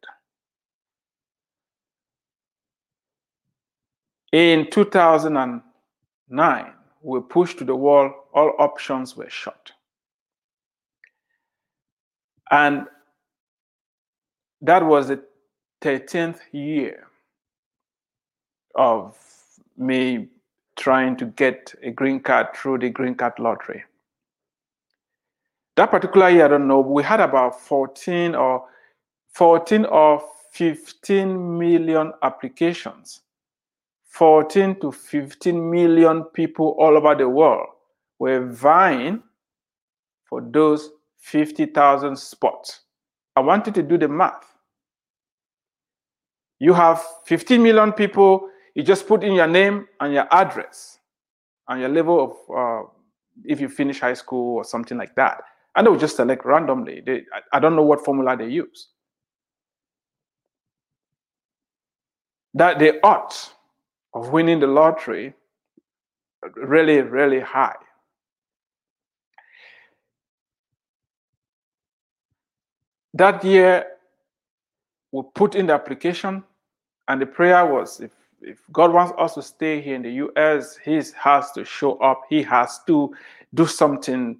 In 4.31 4.69
2009, 4.69 6.73
we 7.01 7.19
pushed 7.21 7.57
to 7.59 7.63
the 7.63 7.75
wall, 7.75 8.11
all 8.33 8.53
options 8.59 9.15
were 9.15 9.29
shut. 9.29 9.71
And 12.51 12.87
that 14.61 14.85
was 14.85 15.09
the 15.09 15.23
13th 15.81 16.39
year 16.51 17.07
of 18.75 19.17
me 19.77 20.27
trying 20.75 21.15
to 21.17 21.25
get 21.25 21.73
a 21.83 21.91
green 21.91 22.19
card 22.19 22.47
through 22.55 22.79
the 22.79 22.89
green 22.89 23.15
card 23.15 23.33
lottery. 23.39 23.83
That 25.75 25.91
particular 25.91 26.29
year, 26.29 26.45
I 26.45 26.49
don't 26.49 26.67
know, 26.67 26.79
we 26.79 27.03
had 27.03 27.19
about 27.19 27.61
14 27.61 28.35
or 28.35 28.67
14 29.37 29.85
or 29.85 30.19
15 30.53 31.59
million 31.59 32.11
applications. 32.23 33.21
14 34.07 34.79
to 34.79 34.91
15 34.91 35.69
million 35.69 36.23
people 36.23 36.75
all 36.79 36.97
over 36.97 37.13
the 37.13 37.29
world 37.29 37.67
were 38.17 38.47
vying 38.47 39.21
for 40.23 40.41
those 40.41 40.89
50,000 41.19 42.17
spots. 42.17 42.81
I 43.35 43.41
want 43.41 43.67
you 43.67 43.73
to 43.73 43.83
do 43.83 43.95
the 43.95 44.07
math. 44.07 44.43
You 46.57 46.73
have 46.73 47.03
15 47.27 47.61
million 47.61 47.93
people, 47.93 48.49
you 48.73 48.81
just 48.81 49.07
put 49.07 49.23
in 49.23 49.33
your 49.33 49.45
name 49.45 49.85
and 49.99 50.15
your 50.15 50.27
address 50.31 50.97
and 51.67 51.79
your 51.79 51.89
level 51.89 52.23
of, 52.23 52.57
uh, 52.57 52.89
if 53.45 53.61
you 53.61 53.69
finish 53.69 53.99
high 53.99 54.15
school 54.15 54.55
or 54.55 54.63
something 54.63 54.97
like 54.97 55.13
that. 55.13 55.43
And 55.75 55.85
they 55.85 55.91
will 55.91 55.99
just 55.99 56.15
select 56.15 56.43
randomly. 56.43 57.03
They, 57.05 57.21
I 57.53 57.59
don't 57.59 57.75
know 57.75 57.83
what 57.83 58.03
formula 58.03 58.35
they 58.35 58.47
use. 58.47 58.87
That 62.53 62.79
the 62.79 62.99
odds 63.03 63.51
of 64.13 64.29
winning 64.29 64.59
the 64.59 64.67
lottery 64.67 65.33
really, 66.55 67.01
really 67.01 67.39
high. 67.39 67.75
That 73.13 73.43
year, 73.43 73.85
we 75.11 75.23
put 75.33 75.55
in 75.55 75.67
the 75.67 75.73
application, 75.73 76.43
and 77.07 77.21
the 77.21 77.25
prayer 77.25 77.65
was 77.65 77.99
if, 77.99 78.11
if 78.41 78.59
God 78.71 78.93
wants 78.93 79.13
us 79.17 79.33
to 79.35 79.41
stay 79.41 79.81
here 79.81 79.95
in 79.95 80.03
the 80.03 80.11
US, 80.11 80.77
He 80.77 81.01
has 81.15 81.51
to 81.53 81.65
show 81.65 81.93
up, 81.97 82.21
He 82.29 82.43
has 82.43 82.79
to 82.85 83.15
do 83.53 83.65
something 83.65 84.39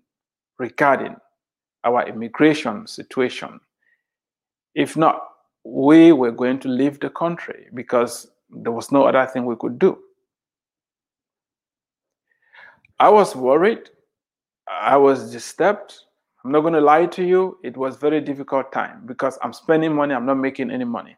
regarding 0.59 1.15
our 1.83 2.07
immigration 2.07 2.85
situation. 2.85 3.59
If 4.75 4.95
not, 4.95 5.23
we 5.69 6.13
were 6.13 6.31
going 6.31 6.59
to 6.59 6.69
leave 6.69 7.00
the 7.01 7.09
country 7.09 7.67
because 7.74 8.31
there 8.50 8.71
was 8.71 8.89
no 8.91 9.03
other 9.03 9.25
thing 9.27 9.45
we 9.45 9.55
could 9.59 9.77
do. 9.77 9.97
I 13.00 13.09
was 13.09 13.36
worried. 13.36 13.89
I 14.67 14.95
was 14.95 15.31
disturbed. 15.31 15.93
I'm 16.43 16.51
not 16.51 16.62
going 16.62 16.74
to 16.74 16.81
lie 16.81 17.05
to 17.07 17.24
you. 17.24 17.57
It 17.63 17.75
was 17.75 17.97
very 17.97 18.21
difficult 18.21 18.71
time 18.71 19.03
because 19.05 19.38
I'm 19.43 19.51
spending 19.51 19.93
money. 19.93 20.13
I'm 20.13 20.25
not 20.25 20.38
making 20.38 20.71
any 20.71 20.86
money. 20.86 21.17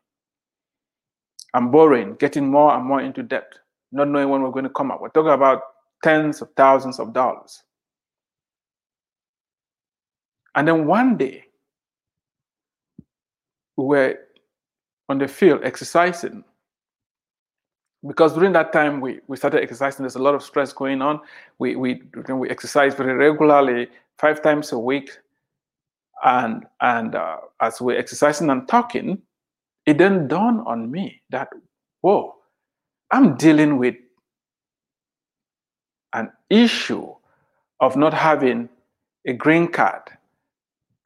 I'm 1.53 1.69
borrowing, 1.69 2.15
getting 2.15 2.49
more 2.49 2.73
and 2.73 2.85
more 2.85 3.01
into 3.01 3.21
debt, 3.21 3.53
not 3.91 4.07
knowing 4.07 4.29
when 4.29 4.41
we're 4.41 4.51
going 4.51 4.63
to 4.63 4.71
come 4.71 4.91
out. 4.91 4.99
We're 4.99 5.09
talking 5.09 5.31
about 5.31 5.61
tens 6.03 6.41
of 6.41 6.49
thousands 6.57 6.99
of 6.99 7.13
dollars. 7.13 7.61
And 10.55 10.67
then 10.67 10.87
one 10.87 11.17
day, 11.17 11.45
we 13.77 13.85
were 13.85 14.19
on 15.09 15.17
the 15.17 15.27
field 15.27 15.61
exercising. 15.63 16.43
Because 18.07 18.33
during 18.33 18.53
that 18.53 18.71
time, 18.71 19.01
we, 19.01 19.19
we 19.27 19.35
started 19.35 19.61
exercising. 19.61 20.03
There's 20.03 20.15
a 20.15 20.21
lot 20.21 20.35
of 20.35 20.41
stress 20.41 20.71
going 20.71 21.01
on. 21.01 21.19
We, 21.57 21.75
we, 21.75 22.03
we 22.29 22.49
exercise 22.49 22.93
very 22.93 23.13
regularly, 23.13 23.89
five 24.17 24.41
times 24.41 24.71
a 24.71 24.79
week. 24.79 25.11
And, 26.23 26.65
and 26.79 27.15
uh, 27.15 27.37
as 27.61 27.81
we're 27.81 27.97
exercising 27.97 28.49
and 28.49 28.67
talking, 28.67 29.21
it 29.85 29.97
then 29.97 30.27
dawned 30.27 30.61
on 30.65 30.89
me 30.89 31.21
that, 31.31 31.49
whoa, 32.01 32.35
I'm 33.11 33.35
dealing 33.35 33.77
with 33.77 33.95
an 36.13 36.31
issue 36.49 37.13
of 37.79 37.97
not 37.97 38.13
having 38.13 38.69
a 39.25 39.33
green 39.33 39.67
card. 39.67 40.03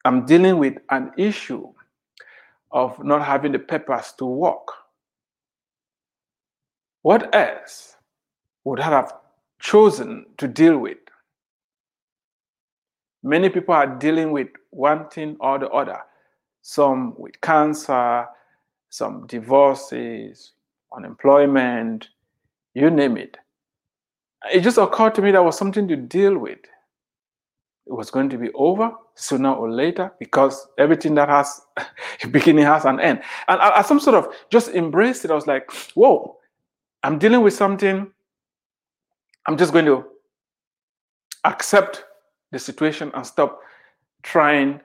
I'm 0.04 0.26
dealing 0.26 0.58
with 0.58 0.78
an 0.90 1.12
issue 1.16 1.72
of 2.74 3.02
not 3.02 3.24
having 3.24 3.52
the 3.52 3.58
papers 3.58 4.12
to 4.18 4.26
work. 4.26 4.68
What 7.02 7.32
else 7.34 7.96
would 8.64 8.80
I 8.80 8.90
have 8.90 9.14
chosen 9.60 10.26
to 10.38 10.48
deal 10.48 10.76
with? 10.78 10.98
Many 13.22 13.48
people 13.48 13.74
are 13.74 13.86
dealing 13.86 14.32
with 14.32 14.48
one 14.70 15.08
thing 15.08 15.36
or 15.40 15.58
the 15.58 15.68
other. 15.70 16.00
Some 16.62 17.14
with 17.16 17.40
cancer, 17.40 18.26
some 18.90 19.26
divorces, 19.28 20.52
unemployment, 20.94 22.08
you 22.74 22.90
name 22.90 23.16
it. 23.16 23.36
It 24.52 24.60
just 24.60 24.78
occurred 24.78 25.14
to 25.14 25.22
me 25.22 25.30
that 25.30 25.44
was 25.44 25.56
something 25.56 25.86
to 25.88 25.96
deal 25.96 26.36
with. 26.36 26.58
It 27.86 27.92
was 27.92 28.10
going 28.10 28.30
to 28.30 28.38
be 28.38 28.50
over 28.54 28.92
sooner 29.14 29.52
or 29.52 29.70
later 29.70 30.12
because 30.18 30.66
everything 30.78 31.14
that 31.14 31.28
has 31.28 31.60
a 32.22 32.26
beginning 32.30 32.64
has 32.64 32.84
an 32.84 33.00
end. 33.00 33.22
And 33.48 33.60
I, 33.60 33.78
I 33.78 33.82
some 33.82 34.00
sort 34.00 34.16
of 34.16 34.34
just 34.50 34.68
embraced 34.70 35.24
it. 35.24 35.30
I 35.30 35.34
was 35.34 35.46
like, 35.46 35.70
whoa, 35.94 36.36
I'm 37.02 37.18
dealing 37.18 37.42
with 37.42 37.54
something. 37.54 38.10
I'm 39.46 39.56
just 39.56 39.72
going 39.72 39.84
to 39.86 40.04
accept 41.44 42.04
the 42.50 42.58
situation 42.58 43.10
and 43.14 43.26
stop 43.26 43.60
trying 44.22 44.80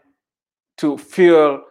to 0.78 0.98
feel 0.98 1.62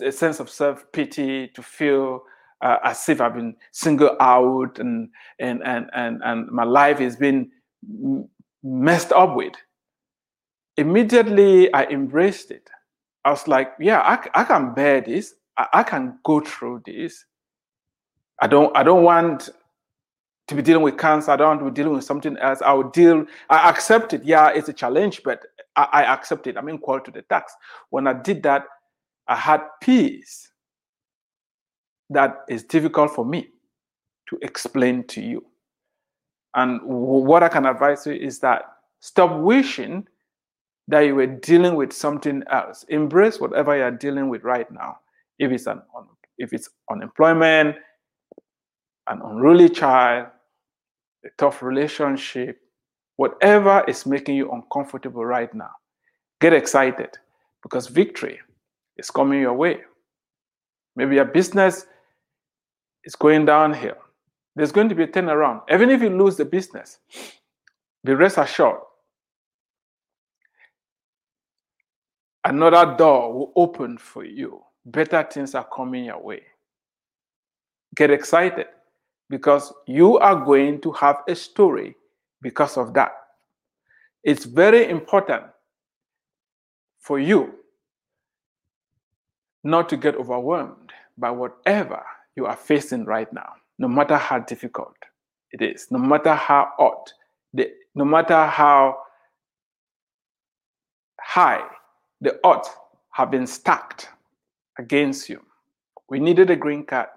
a 0.00 0.12
sense 0.12 0.40
of 0.40 0.50
self 0.50 0.84
pity, 0.92 1.48
to 1.48 1.62
feel 1.62 2.22
uh, 2.60 2.76
as 2.84 3.08
if 3.08 3.20
I've 3.20 3.34
been 3.34 3.56
singled 3.72 4.16
out 4.20 4.78
and 4.78 5.08
and 5.38 5.62
and 5.64 5.90
and 5.94 6.22
and 6.24 6.50
my 6.50 6.64
life 6.64 6.98
has 6.98 7.16
been 7.16 7.50
messed 8.62 9.12
up 9.12 9.34
with. 9.34 9.54
Immediately, 10.76 11.72
I 11.72 11.84
embraced 11.84 12.50
it. 12.50 12.68
I 13.24 13.30
was 13.30 13.48
like, 13.48 13.72
yeah, 13.80 14.00
I, 14.00 14.40
I 14.40 14.44
can 14.44 14.74
bear 14.74 15.00
this. 15.00 15.34
I, 15.56 15.66
I 15.74 15.82
can 15.82 16.18
go 16.24 16.40
through 16.40 16.82
this. 16.86 17.24
I 18.40 18.46
don't 18.46 18.76
I 18.76 18.82
don't 18.82 19.02
want 19.02 19.48
to 20.48 20.54
be 20.54 20.62
dealing 20.62 20.82
with 20.82 20.98
cancer. 20.98 21.32
I 21.32 21.36
don't 21.36 21.48
want 21.48 21.60
to 21.60 21.64
be 21.66 21.70
dealing 21.74 21.94
with 21.94 22.04
something 22.04 22.36
else. 22.38 22.62
I 22.62 22.72
will 22.72 22.90
deal. 22.90 23.26
I 23.50 23.70
accept 23.70 24.12
it. 24.12 24.24
Yeah, 24.24 24.50
it's 24.50 24.68
a 24.68 24.72
challenge, 24.72 25.22
but 25.24 25.42
I, 25.74 25.88
I 25.92 26.14
accept 26.14 26.46
it. 26.46 26.56
I'm 26.56 26.68
equal 26.70 27.00
to 27.00 27.10
the 27.10 27.22
tax. 27.22 27.54
When 27.90 28.06
I 28.06 28.12
did 28.12 28.42
that, 28.44 28.64
I 29.26 29.34
had 29.34 29.62
peace 29.80 30.52
that 32.10 32.42
is 32.48 32.62
difficult 32.62 33.12
for 33.12 33.24
me 33.24 33.48
to 34.28 34.38
explain 34.42 35.04
to 35.08 35.20
you. 35.20 35.44
And 36.54 36.80
what 36.84 37.42
I 37.42 37.48
can 37.48 37.66
advise 37.66 38.06
you 38.06 38.12
is 38.12 38.38
that 38.40 38.62
stop 39.00 39.40
wishing 39.40 40.06
that 40.88 41.00
you 41.00 41.14
were 41.14 41.26
dealing 41.26 41.74
with 41.74 41.92
something 41.92 42.42
else. 42.50 42.84
Embrace 42.88 43.40
whatever 43.40 43.76
you're 43.76 43.90
dealing 43.90 44.28
with 44.28 44.44
right 44.44 44.70
now. 44.70 44.98
If 45.38 45.50
it's 45.50 45.66
an 45.66 45.82
if 46.38 46.52
it's 46.52 46.68
unemployment, 46.90 47.76
an 49.06 49.20
unruly 49.24 49.68
child, 49.68 50.28
a 51.24 51.28
tough 51.38 51.62
relationship, 51.62 52.60
whatever 53.16 53.84
is 53.88 54.04
making 54.04 54.36
you 54.36 54.50
uncomfortable 54.52 55.24
right 55.24 55.52
now, 55.54 55.70
get 56.40 56.52
excited 56.52 57.10
because 57.62 57.86
victory 57.86 58.38
is 58.98 59.10
coming 59.10 59.40
your 59.40 59.54
way. 59.54 59.80
Maybe 60.94 61.16
your 61.16 61.24
business 61.24 61.86
is 63.04 63.14
going 63.14 63.46
downhill. 63.46 63.96
There's 64.54 64.72
going 64.72 64.88
to 64.88 64.94
be 64.94 65.04
a 65.04 65.08
turnaround. 65.08 65.62
Even 65.70 65.90
if 65.90 66.02
you 66.02 66.10
lose 66.10 66.36
the 66.36 66.44
business, 66.44 66.98
be 68.04 68.14
rest 68.14 68.38
assured 68.38 68.80
another 72.46 72.94
door 72.96 73.32
will 73.32 73.52
open 73.56 73.98
for 73.98 74.24
you. 74.24 74.62
Better 74.86 75.26
things 75.30 75.54
are 75.54 75.66
coming 75.74 76.04
your 76.04 76.22
way. 76.22 76.42
Get 77.96 78.10
excited 78.10 78.66
because 79.28 79.72
you 79.86 80.18
are 80.18 80.36
going 80.36 80.80
to 80.82 80.92
have 80.92 81.22
a 81.28 81.34
story 81.34 81.96
because 82.40 82.76
of 82.76 82.94
that. 82.94 83.12
It's 84.22 84.44
very 84.44 84.88
important 84.88 85.44
for 87.00 87.18
you 87.18 87.54
not 89.64 89.88
to 89.88 89.96
get 89.96 90.14
overwhelmed 90.14 90.92
by 91.18 91.30
whatever 91.30 92.02
you 92.36 92.46
are 92.46 92.56
facing 92.56 93.04
right 93.04 93.32
now, 93.32 93.54
no 93.78 93.88
matter 93.88 94.16
how 94.16 94.38
difficult 94.38 94.94
it 95.50 95.62
is, 95.62 95.88
no 95.90 95.98
matter 95.98 96.34
how 96.34 96.70
odd, 96.78 97.10
no 97.94 98.04
matter 98.04 98.46
how 98.46 98.98
high 101.20 101.64
the 102.20 102.38
odds 102.44 102.68
have 103.10 103.30
been 103.30 103.46
stacked 103.46 104.08
against 104.78 105.28
you. 105.28 105.42
We 106.08 106.18
needed 106.20 106.50
a 106.50 106.56
green 106.56 106.84
card. 106.84 107.08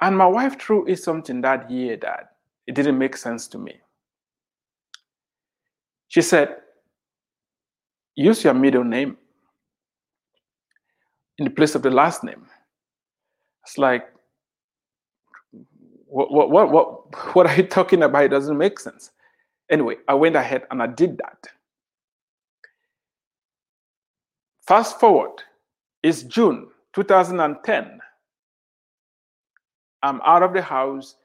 And 0.00 0.16
my 0.16 0.26
wife 0.26 0.60
threw 0.60 0.84
in 0.86 0.96
something 0.96 1.40
that 1.42 1.70
year 1.70 1.96
that 1.98 2.36
it 2.66 2.74
didn't 2.74 2.98
make 2.98 3.16
sense 3.16 3.46
to 3.48 3.58
me. 3.58 3.80
She 6.08 6.22
said, 6.22 6.56
use 8.14 8.44
your 8.44 8.54
middle 8.54 8.84
name 8.84 9.16
in 11.38 11.44
the 11.44 11.50
place 11.50 11.74
of 11.74 11.82
the 11.82 11.90
last 11.90 12.22
name. 12.22 12.46
It's 13.64 13.78
like, 13.78 14.06
what, 16.06 16.30
what, 16.30 16.50
what, 16.50 16.70
what, 16.70 17.14
what 17.34 17.46
are 17.46 17.56
you 17.56 17.62
talking 17.62 18.02
about? 18.02 18.24
It 18.24 18.28
doesn't 18.28 18.58
make 18.58 18.78
sense. 18.78 19.10
Anyway, 19.70 19.96
I 20.08 20.14
went 20.14 20.36
ahead 20.36 20.64
and 20.70 20.82
I 20.82 20.86
did 20.86 21.16
that. 21.18 21.48
Fast 24.66 25.00
forward, 25.00 25.42
it's 26.04 26.22
June 26.22 26.68
2010. 26.94 27.98
I'm 30.04 30.20
out 30.24 30.42
of 30.42 30.52
the 30.52 30.62
house. 30.62 31.16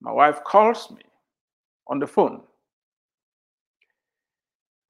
My 0.00 0.12
wife 0.12 0.44
calls 0.44 0.90
me 0.90 1.02
on 1.88 1.98
the 1.98 2.06
phone. 2.06 2.42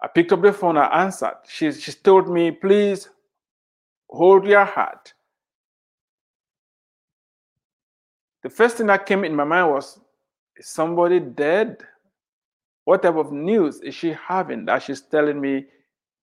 I 0.03 0.09
picked 0.09 0.33
up 0.33 0.43
the 0.43 0.53
phone, 0.53 0.77
I 0.77 1.05
answered. 1.05 1.37
She, 1.49 1.71
she 1.73 1.93
told 1.93 2.29
me, 2.29 2.51
please 2.51 3.09
hold 4.11 4.47
your 4.47 4.65
heart. 4.65 5.15
The 8.43 8.51
first 8.51 8.77
thing 8.77 8.89
that 8.89 9.07
came 9.07 9.25
in 9.25 9.35
my 9.35 9.45
mind 9.45 9.71
was, 9.71 10.01
is 10.57 10.69
somebody 10.69 11.21
dead? 11.21 11.79
What 12.85 13.03
type 13.03 13.17
of 13.17 13.33
news 13.33 13.81
is 13.81 13.95
she 13.95 14.13
having 14.13 14.65
that 14.67 14.83
she's 14.83 15.01
telling 15.03 15.41
me 15.41 15.67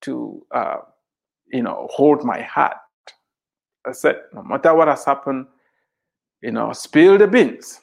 to, 0.01 0.45
uh, 0.51 0.77
you 1.53 1.61
know, 1.61 1.87
hold 1.91 2.23
my 2.23 2.41
heart? 2.41 2.75
I 3.85 3.91
said, 3.91 4.21
no 4.33 4.41
matter 4.43 4.73
what 4.73 4.87
has 4.87 5.05
happened, 5.05 5.45
you 6.41 6.51
know, 6.51 6.73
spill 6.73 7.17
the 7.17 7.27
beans. 7.27 7.79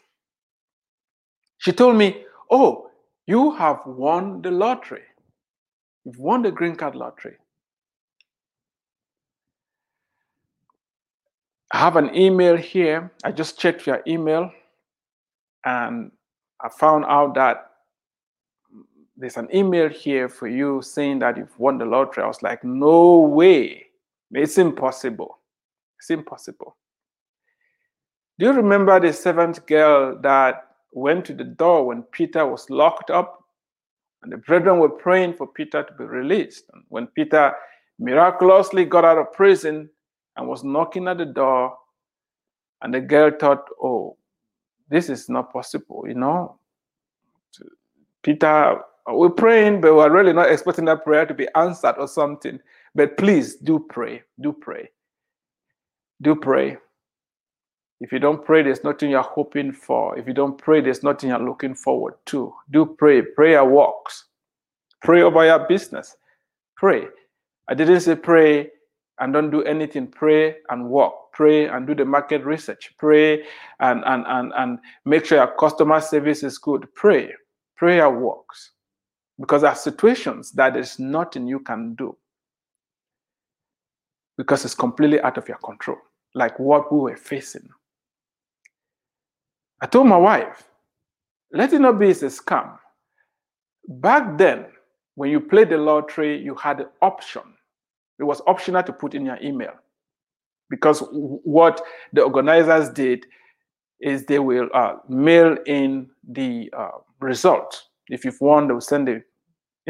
She 1.59 1.72
told 1.72 1.96
me, 1.96 2.24
oh, 2.50 2.90
you 3.26 3.52
have 3.52 3.80
won 3.87 4.42
the 4.42 4.50
lottery. 4.50 5.02
You've 6.04 6.18
won 6.18 6.42
the 6.42 6.50
green 6.50 6.74
card 6.74 6.96
lottery. 6.96 7.37
I 11.72 11.78
have 11.78 11.96
an 11.96 12.14
email 12.16 12.56
here. 12.56 13.12
I 13.22 13.30
just 13.30 13.59
checked 13.59 13.87
your 13.87 14.02
email 14.06 14.50
and 15.64 16.11
I 16.61 16.68
found 16.68 17.04
out 17.04 17.35
that 17.35 17.69
there's 19.20 19.37
an 19.37 19.48
email 19.54 19.88
here 19.88 20.28
for 20.28 20.48
you 20.48 20.83
saying 20.83 21.20
that 21.20 21.37
you've 21.37 21.59
won 21.59 21.78
the 21.78 21.85
lottery. 21.85 22.24
I 22.24 22.26
was 22.26 22.42
like, 22.42 22.64
no 22.64 23.20
way. 23.20 23.87
It's 24.33 24.59
impossible. 24.59 25.38
It's 25.98 26.11
impossible. 26.11 26.76
Do 28.38 28.46
you 28.46 28.52
remember 28.52 28.98
the 28.98 29.12
seventh 29.12 29.66
girl 29.66 30.18
that 30.22 30.66
went 30.92 31.26
to 31.26 31.35
the 31.35 31.44
door 31.44 31.87
when 31.87 32.02
Peter 32.04 32.46
was 32.46 32.70
locked 32.70 33.11
up? 33.11 33.44
And 34.22 34.33
the 34.33 34.38
brethren 34.38 34.78
were 34.78 34.88
praying 34.88 35.35
for 35.35 35.46
Peter 35.46 35.83
to 35.83 35.92
be 35.94 36.04
released. 36.04 36.64
And 36.72 36.85
when 36.88 37.06
Peter 37.09 37.52
miraculously 37.98 38.85
got 38.85 39.04
out 39.04 39.18
of 39.18 39.33
prison, 39.33 39.90
and 40.37 40.48
was 40.48 40.64
knocking 40.64 41.09
at 41.09 41.18
the 41.18 41.26
door. 41.26 41.76
And 42.83 42.94
the 42.94 43.00
girl 43.00 43.30
thought, 43.38 43.66
oh, 43.83 44.16
this 44.88 45.09
is 45.11 45.28
not 45.28 45.52
possible, 45.52 46.04
you 46.09 46.14
know. 46.14 46.59
Peter, 48.22 48.80
we're 49.16 49.31
praying, 49.31 49.81
but 49.81 49.94
we're 49.94 50.11
really 50.11 50.33
not 50.33 50.51
expecting 50.51 50.85
that 50.87 51.05
prayer 51.05 51.27
to 51.27 51.35
be 51.35 51.49
answered 51.55 51.94
or 51.99 52.09
something. 52.09 52.61
But 52.94 53.16
please 53.16 53.57
do 53.57 53.79
pray. 53.88 54.23
Do 54.40 54.53
pray. 54.53 54.90
Do 56.23 56.35
pray. 56.37 56.77
If 58.01 58.12
you 58.12 58.18
don't 58.18 58.44
pray, 58.44 58.62
there's 58.62 58.83
nothing 58.83 59.11
you're 59.11 59.23
hoping 59.23 59.73
for. 59.73 60.18
If 60.18 60.27
you 60.27 60.33
don't 60.33 60.57
pray, 60.57 60.81
there's 60.81 61.03
nothing 61.03 61.31
you're 61.31 61.38
looking 61.38 61.75
forward 61.75 62.14
to. 62.27 62.55
Do 62.70 62.87
pray. 62.99 63.23
Prayer 63.23 63.64
works. 63.64 64.25
Pray 65.03 65.23
over 65.23 65.44
your 65.44 65.66
business. 65.66 66.16
Pray. 66.77 67.07
I 67.68 67.75
didn't 67.75 68.01
say 68.01 68.16
pray 68.16 68.70
and 69.18 69.33
don't 69.33 69.51
do 69.51 69.62
anything. 69.64 70.09
Pray 70.09 70.57
and 70.70 70.88
walk. 70.88 71.33
Pray 71.33 71.66
and 71.66 71.87
do 71.87 71.94
the 71.94 72.05
market 72.05 72.44
research. 72.44 72.92
Pray 72.99 73.44
and, 73.81 74.03
and, 74.07 74.25
and, 74.27 74.53
and 74.57 74.79
make 75.05 75.27
sure 75.27 75.38
your 75.38 75.55
customer 75.59 76.01
service 76.01 76.42
is 76.42 76.59
good. 76.59 76.87
Pray. 76.94 77.33
Prayer 77.77 78.11
works. 78.11 78.73
Because 79.40 79.62
there 79.62 79.70
are 79.70 79.76
situations 79.76 80.53
that 80.53 80.74
there's 80.74 80.98
nothing 80.98 81.46
you 81.46 81.61
can 81.61 81.94
do. 81.94 82.16
Because 84.37 84.64
it's 84.64 84.74
completely 84.74 85.20
out 85.22 85.38
of 85.38 85.48
your 85.48 85.57
control, 85.59 85.98
like 86.35 86.59
what 86.59 86.92
we 86.92 87.00
were 87.00 87.16
facing. 87.16 87.68
I 89.81 89.87
told 89.87 90.07
my 90.07 90.16
wife, 90.16 90.68
let 91.53 91.72
it 91.72 91.81
not 91.81 91.98
be 91.98 92.11
a 92.11 92.14
scam. 92.14 92.79
Back 93.88 94.38
then, 94.38 94.66
when 95.14 95.31
you 95.31 95.40
played 95.40 95.70
the 95.70 95.79
lottery, 95.79 96.40
you 96.40 96.55
had 96.55 96.81
an 96.81 96.87
option. 97.03 97.42
It 98.18 98.24
was 98.24 98.42
optional 98.46 98.83
to 98.83 98.92
put 98.92 99.14
in 99.14 99.24
your 99.24 99.38
email 99.42 99.72
because 100.70 101.03
what 101.11 101.83
the 102.12 102.22
organizers 102.22 102.88
did 102.90 103.26
is 104.00 104.24
they 104.24 104.38
will 104.38 104.68
uh, 104.72 104.94
mail 105.09 105.57
in 105.66 106.09
the 106.31 106.70
uh, 106.76 106.90
result. 107.20 107.83
If 108.09 108.24
you've 108.24 108.40
won, 108.40 108.68
they 108.68 108.74
will 108.74 108.81
send 108.81 109.09
the 109.09 109.22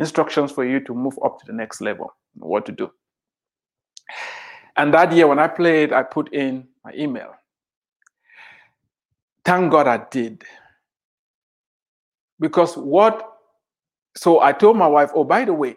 instructions 0.01 0.51
for 0.51 0.65
you 0.65 0.81
to 0.81 0.95
move 0.95 1.19
up 1.25 1.39
to 1.39 1.47
the 1.47 1.53
next 1.53 1.81
level, 1.81 2.13
what 2.35 2.67
to 2.67 2.73
do. 2.73 2.91
And 4.77 4.93
that 4.95 5.13
year, 5.13 5.27
when 5.27 5.39
I 5.39 5.47
played, 5.47 5.93
I 5.93 6.03
put 6.03 6.33
in 6.33 6.67
my 6.85 6.93
email. 6.95 7.35
Thank 9.45 9.71
God 9.71 9.87
I 9.87 9.99
did. 10.11 10.43
Because 12.39 12.77
what, 12.77 13.37
so 14.17 14.41
I 14.41 14.53
told 14.53 14.77
my 14.77 14.87
wife, 14.87 15.11
oh, 15.15 15.25
by 15.25 15.45
the 15.45 15.53
way, 15.53 15.77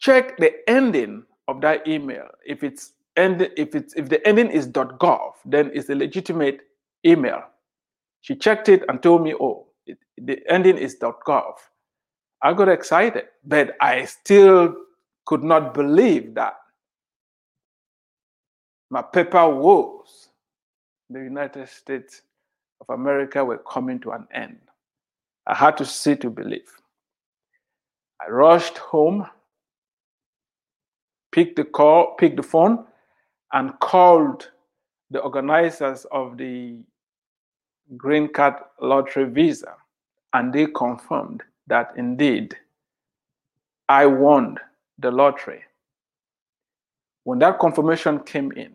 check 0.00 0.36
the 0.38 0.52
ending 0.68 1.24
of 1.48 1.60
that 1.60 1.86
email. 1.86 2.26
If 2.44 2.64
it's 2.64 2.92
end, 3.16 3.48
if 3.56 3.74
it's 3.74 3.94
if 3.94 4.08
the 4.08 4.26
ending 4.26 4.50
is 4.50 4.66
.gov, 4.68 5.34
then 5.44 5.70
it's 5.72 5.88
a 5.88 5.94
legitimate 5.94 6.60
email. 7.04 7.42
She 8.22 8.34
checked 8.34 8.68
it 8.68 8.82
and 8.88 9.02
told 9.02 9.22
me, 9.22 9.34
oh, 9.34 9.68
it, 9.86 9.98
the 10.18 10.40
ending 10.48 10.76
is 10.76 10.96
.gov. 11.00 11.54
I 12.42 12.52
got 12.52 12.68
excited, 12.68 13.24
but 13.44 13.76
I 13.80 14.04
still 14.04 14.74
could 15.24 15.42
not 15.42 15.74
believe 15.74 16.34
that 16.34 16.56
my 18.90 19.02
paper 19.02 19.48
woes, 19.48 20.28
the 21.10 21.20
United 21.20 21.68
States 21.68 22.22
of 22.80 22.94
America 22.94 23.44
were 23.44 23.58
coming 23.58 23.98
to 24.00 24.12
an 24.12 24.28
end. 24.32 24.58
I 25.46 25.54
had 25.54 25.76
to 25.78 25.84
see 25.84 26.16
to 26.16 26.30
believe. 26.30 26.70
I 28.20 28.30
rushed 28.30 28.78
home, 28.78 29.26
picked 31.32 31.56
the 31.56 31.64
call, 31.64 32.14
picked 32.14 32.36
the 32.36 32.42
phone, 32.42 32.84
and 33.52 33.78
called 33.80 34.50
the 35.10 35.20
organizers 35.20 36.04
of 36.12 36.36
the 36.36 36.78
green 37.96 38.28
card 38.28 38.54
lottery 38.80 39.24
visa, 39.24 39.74
and 40.32 40.52
they 40.52 40.66
confirmed 40.66 41.42
that 41.66 41.92
indeed 41.96 42.56
I 43.88 44.06
won 44.06 44.58
the 44.98 45.10
lottery. 45.10 45.62
When 47.24 47.38
that 47.40 47.58
confirmation 47.58 48.20
came 48.20 48.52
in, 48.52 48.72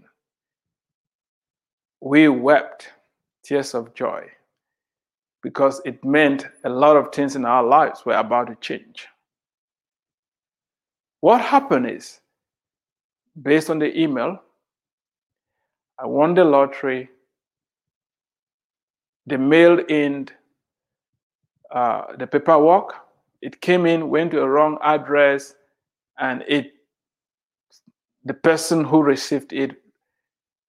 we 2.02 2.28
wept 2.28 2.90
tears 3.44 3.74
of 3.74 3.94
joy 3.94 4.30
because 5.42 5.82
it 5.86 6.04
meant 6.04 6.46
a 6.64 6.70
lot 6.70 6.98
of 6.98 7.14
things 7.14 7.36
in 7.36 7.46
our 7.46 7.64
lives 7.64 8.06
were 8.06 8.14
about 8.14 8.48
to 8.48 8.56
change. 8.56 9.08
What 11.22 11.42
happened 11.42 11.90
is, 11.90 12.20
based 13.42 13.70
on 13.70 13.80
the 13.80 13.98
email, 13.98 14.42
I 16.00 16.06
won 16.06 16.34
the 16.34 16.44
lottery. 16.44 17.10
They 19.28 19.38
mailed 19.38 19.92
in 19.92 20.28
uh, 21.72 22.16
the 22.18 22.28
paperwork. 22.28 22.96
It 23.42 23.62
came 23.62 23.86
in, 23.86 24.10
went 24.10 24.32
to 24.32 24.42
a 24.42 24.48
wrong 24.48 24.78
address, 24.82 25.56
and 26.20 26.44
it 26.48 26.74
the 28.24 28.34
person 28.34 28.84
who 28.84 29.02
received 29.02 29.52
it 29.52 29.82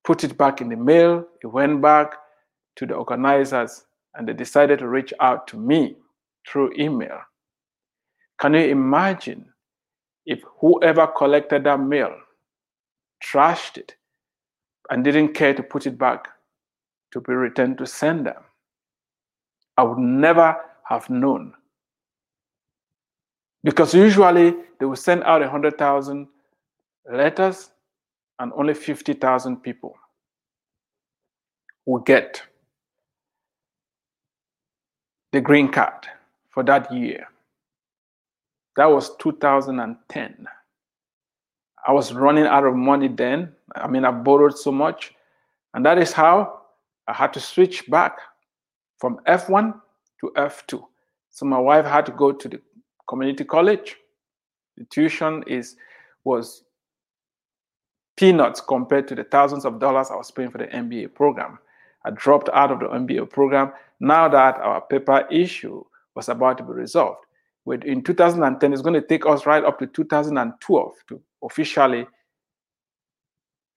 put 0.05 0.25
it 0.25 0.39
back 0.39 0.61
in 0.61 0.69
the 0.69 0.77
mail. 0.77 1.27
It 1.43 1.47
went 1.47 1.83
back 1.83 2.15
to 2.77 2.87
the 2.87 2.95
organizers, 2.95 3.85
and 4.15 4.27
they 4.27 4.33
decided 4.33 4.79
to 4.79 4.89
reach 4.89 5.13
out 5.21 5.47
to 5.49 5.57
me 5.59 5.97
through 6.49 6.73
email. 6.79 7.21
Can 8.41 8.55
you 8.55 8.61
imagine 8.61 9.53
if 10.27 10.43
whoever 10.61 11.07
collected 11.07 11.65
that 11.65 11.81
mail 11.81 12.15
trashed 13.23 13.77
it 13.77 13.97
and 14.91 15.05
didn't 15.05 15.35
care 15.35 15.55
to 15.55 15.63
put 15.63 15.87
it 15.87 15.99
back 15.99 16.29
to 17.13 17.21
be 17.21 17.33
returned 17.33 17.79
to 17.79 17.87
sender, 17.87 18.37
I 19.77 19.85
would 19.85 19.99
never 19.99 20.57
have 20.93 21.09
known. 21.09 21.55
Because 23.65 23.95
usually 23.95 24.55
they 24.79 24.87
will 24.87 24.97
send 24.97 25.23
out 25.25 25.41
100,000 25.41 26.29
letters 27.11 27.71
and 28.39 28.53
only 28.55 28.75
50,000 28.75 29.57
people 29.57 29.97
will 31.87 32.01
get 32.01 32.43
the 35.33 35.41
green 35.41 35.71
card 35.71 36.07
for 36.51 36.63
that 36.65 36.93
year. 36.93 37.27
That 38.77 38.87
was 38.87 39.17
2010. 39.17 40.47
I 41.87 41.93
was 41.93 42.13
running 42.13 42.47
out 42.47 42.65
of 42.65 42.75
money 42.75 43.09
then. 43.09 43.53
I 43.75 43.87
mean, 43.89 44.05
I 44.05 44.11
borrowed 44.11 44.57
so 44.57 44.71
much. 44.71 45.15
And 45.75 45.85
that 45.87 45.99
is 45.99 46.13
how 46.13 46.61
I 47.09 47.13
had 47.13 47.33
to 47.33 47.41
switch 47.41 47.89
back 47.91 48.19
from 48.99 49.21
F1 49.27 49.75
to 50.23 50.33
F2. 50.37 50.83
So 51.31 51.45
my 51.45 51.59
wife 51.59 51.85
had 51.85 52.07
to 52.07 52.13
go 52.13 52.33
to 52.33 52.49
the 52.49 52.61
community 53.09 53.45
college. 53.45 53.97
The 54.77 54.85
tuition 54.85 55.45
is 55.47 55.77
was 56.25 56.63
peanuts 58.17 58.61
compared 58.61 59.09
to 59.09 59.15
the 59.15 59.25
thousands 59.25 59.65
of 59.65 59.81
dollars 59.81 60.11
I 60.11 60.17
was 60.17 60.31
paying 60.31 60.51
for 60.51 60.59
the 60.59 60.67
MBA 60.69 61.15
program. 61.15 61.59
I 62.05 62.11
dropped 62.11 62.49
out 62.53 62.71
of 62.71 62.81
the 62.81 62.87
MBA 62.87 63.31
program 63.31 63.73
now 64.01 64.29
that 64.29 64.57
our 64.57 64.81
paper 64.81 65.27
issue 65.31 65.83
was 66.15 66.29
about 66.29 66.59
to 66.59 66.65
be 66.65 66.73
resolved. 66.73 67.25
In 67.67 68.03
2010, 68.03 68.73
it's 68.73 68.83
going 68.83 69.01
to 69.01 69.07
take 69.07 69.25
us 69.27 69.47
right 69.47 69.65
up 69.65 69.79
to 69.79 69.87
2012 69.87 70.95
to 71.09 71.21
officially 71.43 72.07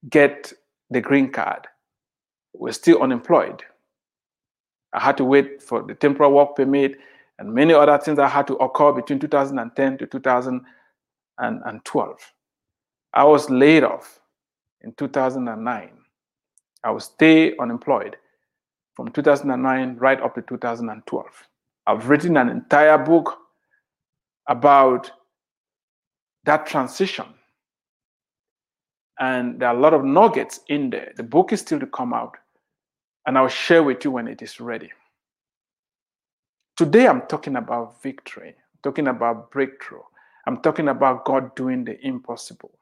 get 0.09 0.51
the 0.89 1.01
green 1.01 1.31
card. 1.31 1.67
We're 2.53 2.71
still 2.71 3.01
unemployed. 3.01 3.63
I 4.95 5.01
had 5.01 5.17
to 5.17 5.25
wait 5.25 5.61
for 5.61 5.83
the 5.83 5.93
temporary 5.93 6.31
work 6.31 6.55
permit 6.55 6.97
and 7.37 7.53
many 7.53 7.73
other 7.73 7.97
things 7.97 8.15
that 8.17 8.29
had 8.29 8.47
to 8.47 8.55
occur 8.55 8.93
between 8.93 9.19
2010 9.19 9.97
to 9.97 10.07
2012. 10.07 12.33
I 13.13 13.23
was 13.25 13.49
laid 13.49 13.83
off 13.83 14.21
in 14.81 14.93
2009. 14.93 15.89
I 16.83 16.91
was 16.91 17.05
stay 17.05 17.57
unemployed 17.57 18.17
from 18.93 19.11
2009 19.11 19.97
right 19.97 20.21
up 20.21 20.35
to 20.35 20.41
2012. 20.41 21.25
I've 21.87 22.07
written 22.07 22.37
an 22.37 22.47
entire 22.47 22.97
book 22.97 23.37
about 24.47 25.11
that 26.45 26.65
transition. 26.65 27.25
And 29.19 29.59
there 29.59 29.67
are 29.69 29.75
a 29.75 29.79
lot 29.79 29.93
of 29.93 30.05
nuggets 30.05 30.61
in 30.69 30.89
there. 30.89 31.11
The 31.17 31.23
book 31.23 31.51
is 31.51 31.59
still 31.61 31.79
to 31.79 31.87
come 31.87 32.13
out, 32.13 32.37
and 33.25 33.37
I'll 33.37 33.47
share 33.47 33.83
with 33.83 34.05
you 34.05 34.11
when 34.11 34.27
it 34.27 34.41
is 34.41 34.59
ready. 34.59 34.91
Today, 36.77 37.07
I'm 37.07 37.21
talking 37.27 37.55
about 37.55 38.01
victory, 38.03 38.49
I'm 38.49 38.79
talking 38.83 39.07
about 39.07 39.51
breakthrough, 39.51 40.01
I'm 40.45 40.61
talking 40.61 40.89
about 40.89 41.25
God 41.25 41.55
doing 41.55 41.85
the 41.85 41.99
impossible. 42.05 42.77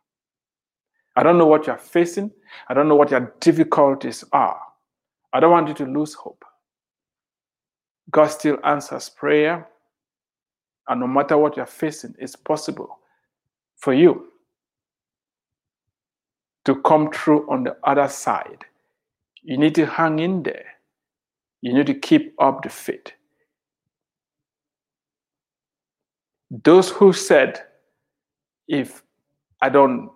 I 1.15 1.23
don't 1.23 1.38
know 1.38 1.45
what 1.45 1.67
you're 1.67 1.77
facing, 1.77 2.32
I 2.67 2.73
don't 2.73 2.88
know 2.88 2.95
what 2.95 3.12
your 3.12 3.34
difficulties 3.39 4.23
are. 4.34 4.60
I 5.32 5.39
don't 5.39 5.51
want 5.51 5.67
you 5.67 5.73
to 5.75 5.86
lose 5.86 6.13
hope. 6.13 6.43
God 8.12 8.27
still 8.27 8.58
answers 8.63 9.10
prayer, 9.10 9.67
and 10.88 10.99
no 10.99 11.08
matter 11.08 11.38
what 11.38 11.58
you're 11.58 11.65
facing, 11.65 12.15
it's 12.19 12.36
possible 12.36 12.99
for 13.77 13.93
you 13.93 14.27
to 16.65 16.82
come 16.82 17.12
through 17.12 17.49
on 17.49 17.63
the 17.63 17.75
other 17.84 18.08
side. 18.08 18.65
You 19.43 19.58
need 19.58 19.75
to 19.75 19.86
hang 19.86 20.19
in 20.19 20.43
there. 20.43 20.65
You 21.62 21.73
need 21.73 21.88
to 21.88 21.93
keep 21.93 22.34
up 22.39 22.63
the 22.63 22.69
faith. 22.69 23.12
Those 26.49 26.89
who 26.89 27.13
said, 27.13 27.63
if 28.67 29.03
I 29.62 29.69
don't 29.69 30.12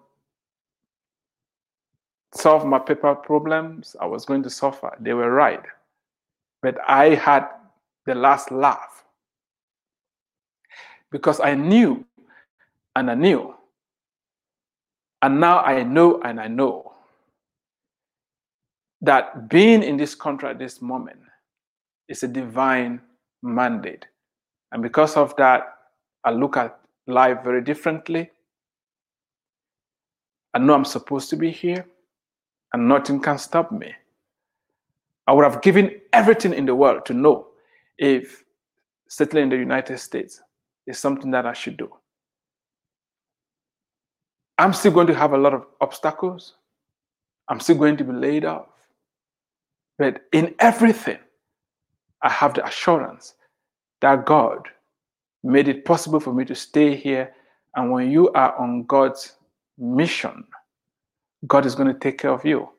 solve 2.34 2.66
my 2.66 2.80
paper 2.80 3.16
problems, 3.16 3.96
I 4.00 4.06
was 4.06 4.26
going 4.26 4.44
to 4.44 4.50
suffer, 4.50 4.96
they 5.00 5.14
were 5.14 5.32
right. 5.32 5.64
But 6.62 6.78
I 6.88 7.16
had 7.16 7.48
the 8.06 8.16
last 8.16 8.52
laugh 8.52 9.04
because 11.12 11.40
I 11.40 11.56
knew 11.56 12.06
and 12.96 13.10
I 13.10 13.16
knew. 13.16 13.56
And 15.22 15.40
now 15.40 15.60
I 15.60 15.84
know 15.84 16.22
and 16.22 16.40
I 16.40 16.48
know 16.48 16.94
that 19.02 19.50
being 19.50 19.84
in 19.84 19.98
this 19.98 20.16
country 20.16 20.50
at 20.50 20.60
this 20.60 20.82
moment 20.82 21.20
is 22.10 22.24
a 22.24 22.28
divine 22.28 23.02
mandate. 23.44 24.06
And 24.72 24.82
because 24.82 25.16
of 25.16 25.36
that, 25.38 25.76
I 26.24 26.32
look 26.32 26.58
at 26.58 26.80
life 27.06 27.44
very 27.44 27.62
differently. 27.62 28.30
I 30.54 30.60
know 30.60 30.74
I'm 30.74 30.86
supposed 30.86 31.30
to 31.30 31.36
be 31.36 31.52
here, 31.52 31.86
and 32.74 32.88
nothing 32.88 33.22
can 33.22 33.38
stop 33.38 33.72
me. 33.72 33.94
I 35.28 35.34
would 35.34 35.44
have 35.44 35.62
given 35.62 36.02
everything 36.14 36.54
in 36.54 36.66
the 36.66 36.76
world 36.76 37.06
to 37.06 37.14
know 37.14 37.48
if 37.98 38.44
settling 39.10 39.44
in 39.44 39.50
the 39.50 39.58
United 39.58 40.00
States 40.00 40.42
is 40.86 40.98
something 40.98 41.32
that 41.32 41.46
I 41.46 41.54
should 41.54 41.78
do. 41.78 41.94
I'm 44.58 44.74
still 44.74 44.92
going 44.92 45.08
to 45.08 45.14
have 45.14 45.34
a 45.34 45.38
lot 45.38 45.54
of 45.54 45.66
obstacles. 45.82 46.56
I'm 47.50 47.60
still 47.60 47.78
going 47.78 47.98
to 47.98 48.04
be 48.04 48.14
laid 48.14 48.46
off. 48.46 48.68
But 49.98 50.22
in 50.32 50.54
everything, 50.60 51.18
I 52.22 52.30
have 52.30 52.54
the 52.54 52.66
assurance 52.66 53.36
that 54.02 54.26
God 54.26 54.68
made 55.44 55.68
it 55.68 55.86
possible 55.86 56.20
for 56.20 56.34
me 56.34 56.46
to 56.46 56.56
stay 56.56 56.96
here. 56.96 57.34
And 57.76 57.92
when 57.92 58.12
you 58.12 58.32
are 58.34 58.56
on 58.58 58.84
God's 58.84 59.34
mission, 59.78 60.44
God 61.46 61.66
is 61.66 61.76
going 61.76 61.92
to 61.92 62.00
take 62.00 62.18
care 62.18 62.32
of 62.32 62.46
you. 62.46 62.70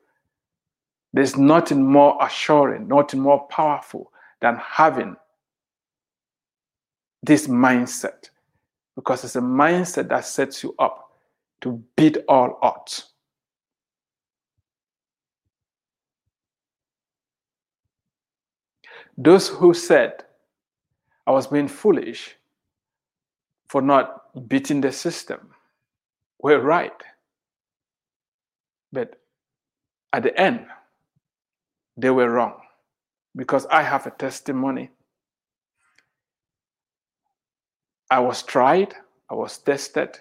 There's 1.13 1.37
nothing 1.37 1.83
more 1.83 2.17
assuring, 2.21 2.87
nothing 2.87 3.19
more 3.19 3.47
powerful 3.47 4.11
than 4.41 4.57
having 4.57 5.15
this 7.23 7.47
mindset 7.47 8.29
because 8.95 9.23
it's 9.23 9.35
a 9.35 9.41
mindset 9.41 10.09
that 10.09 10.25
sets 10.25 10.63
you 10.63 10.75
up 10.79 11.11
to 11.61 11.83
beat 11.95 12.17
all 12.27 12.59
odds. 12.61 13.13
Those 19.21 19.49
who 19.49 19.73
said 19.73 20.23
I 21.27 21.31
was 21.31 21.47
being 21.47 21.67
foolish 21.67 22.37
for 23.67 23.81
not 23.81 24.47
beating 24.47 24.79
the 24.79 24.93
system 24.93 25.49
were 26.41 26.61
right. 26.61 26.93
But 28.93 29.19
at 30.13 30.23
the 30.23 30.39
end, 30.39 30.67
they 31.97 32.09
were 32.09 32.29
wrong 32.29 32.61
because 33.35 33.65
I 33.65 33.83
have 33.83 34.07
a 34.07 34.11
testimony. 34.11 34.89
I 38.09 38.19
was 38.19 38.41
tried, 38.41 38.95
I 39.29 39.33
was 39.33 39.57
tested, 39.57 40.17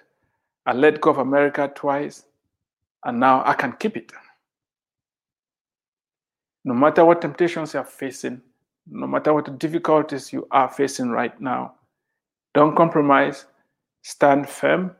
I 0.67 0.73
let 0.73 1.01
go 1.01 1.11
of 1.11 1.19
America 1.19 1.71
twice, 1.73 2.25
and 3.05 3.21
now 3.21 3.45
I 3.47 3.55
can 3.55 3.75
keep 3.79 3.97
it. 3.97 4.11
No 6.65 6.75
matter 6.75 7.05
what 7.05 7.23
temptations 7.23 7.75
you 7.75 7.81
are 7.81 7.87
facing, 7.87 8.43
no 8.91 9.07
matter 9.07 9.35
what 9.35 9.59
difficulties 9.59 10.33
you 10.33 10.47
are 10.51 10.69
facing 10.69 11.11
right 11.11 11.39
now, 11.41 11.75
don't 12.55 12.77
compromise, 12.77 13.47
stand 14.03 14.49
firm. 14.49 14.95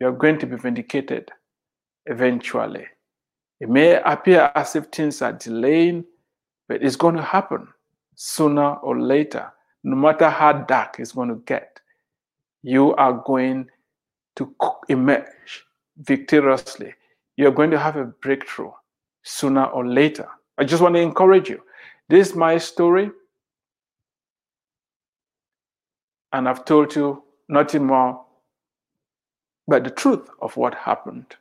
You're 0.00 0.12
going 0.12 0.38
to 0.38 0.46
be 0.46 0.56
vindicated 0.56 1.30
eventually. 2.06 2.86
It 3.60 3.68
may 3.68 4.00
appear 4.02 4.50
as 4.54 4.74
if 4.76 4.86
things 4.86 5.22
are 5.22 5.32
delaying, 5.32 6.04
but 6.68 6.82
it's 6.82 6.96
going 6.96 7.14
to 7.16 7.22
happen 7.22 7.68
sooner 8.16 8.74
or 8.74 9.00
later. 9.00 9.52
No 9.84 9.96
matter 9.96 10.28
how 10.28 10.52
dark 10.52 10.96
it's 10.98 11.12
going 11.12 11.28
to 11.28 11.42
get, 11.46 11.80
you 12.62 12.94
are 12.96 13.12
going 13.24 13.68
to 14.36 14.54
emerge 14.88 15.64
victoriously. 15.98 16.94
You're 17.36 17.50
going 17.50 17.70
to 17.70 17.78
have 17.78 17.96
a 17.96 18.04
breakthrough 18.04 18.72
sooner 19.22 19.64
or 19.64 19.86
later. 19.86 20.28
I 20.58 20.64
just 20.64 20.82
want 20.82 20.94
to 20.96 21.00
encourage 21.00 21.48
you. 21.48 21.62
This 22.08 22.30
is 22.30 22.34
my 22.34 22.58
story. 22.58 23.10
And 26.32 26.48
I've 26.48 26.64
told 26.64 26.94
you 26.94 27.22
nothing 27.48 27.86
more 27.86 28.24
but 29.68 29.84
the 29.84 29.90
truth 29.90 30.28
of 30.40 30.56
what 30.56 30.74
happened. 30.74 31.36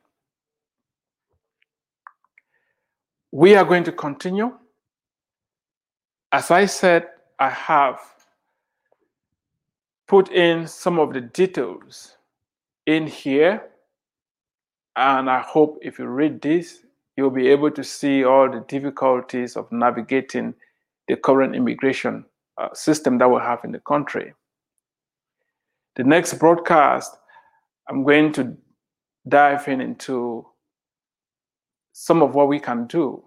We 3.32 3.56
are 3.56 3.66
going 3.66 3.84
to 3.86 3.92
continue. 3.92 4.52
As 6.32 6.52
I 6.52 6.66
said, 6.66 7.08
I 7.40 7.50
have 7.50 8.00
put 10.08 10.30
in 10.32 10.68
some 10.68 11.00
of 11.00 11.14
the 11.14 11.22
details 11.22 12.18
in 12.86 13.08
here, 13.08 13.64
and 14.96 15.30
I 15.30 15.40
hope 15.40 15.80
if 15.82 15.98
you 15.98 16.06
read 16.06 16.42
this, 16.42 16.84
you'll 17.16 17.30
be 17.32 17.48
able 17.48 17.72
to 17.72 17.84
see 17.84 18.24
all 18.24 18.50
the 18.50 18.66
difficulties 18.68 19.56
of 19.56 19.72
navigating 19.72 20.54
the 21.08 21.16
current 21.16 21.56
immigration 21.56 22.26
uh, 22.58 22.74
system 22.74 23.18
that 23.18 23.30
we 23.30 23.40
have 23.40 23.64
in 23.64 23.72
the 23.72 23.80
country. 23.80 24.34
The 25.96 26.04
next 26.04 26.36
broadcast, 26.36 27.18
I'm 27.90 28.04
going 28.04 28.32
to 28.34 28.56
dive 29.28 29.68
in 29.68 29.82
into 29.82 30.48
some 31.92 32.22
of 32.22 32.34
what 32.34 32.48
we 32.48 32.60
can 32.60 32.88
do 32.88 33.24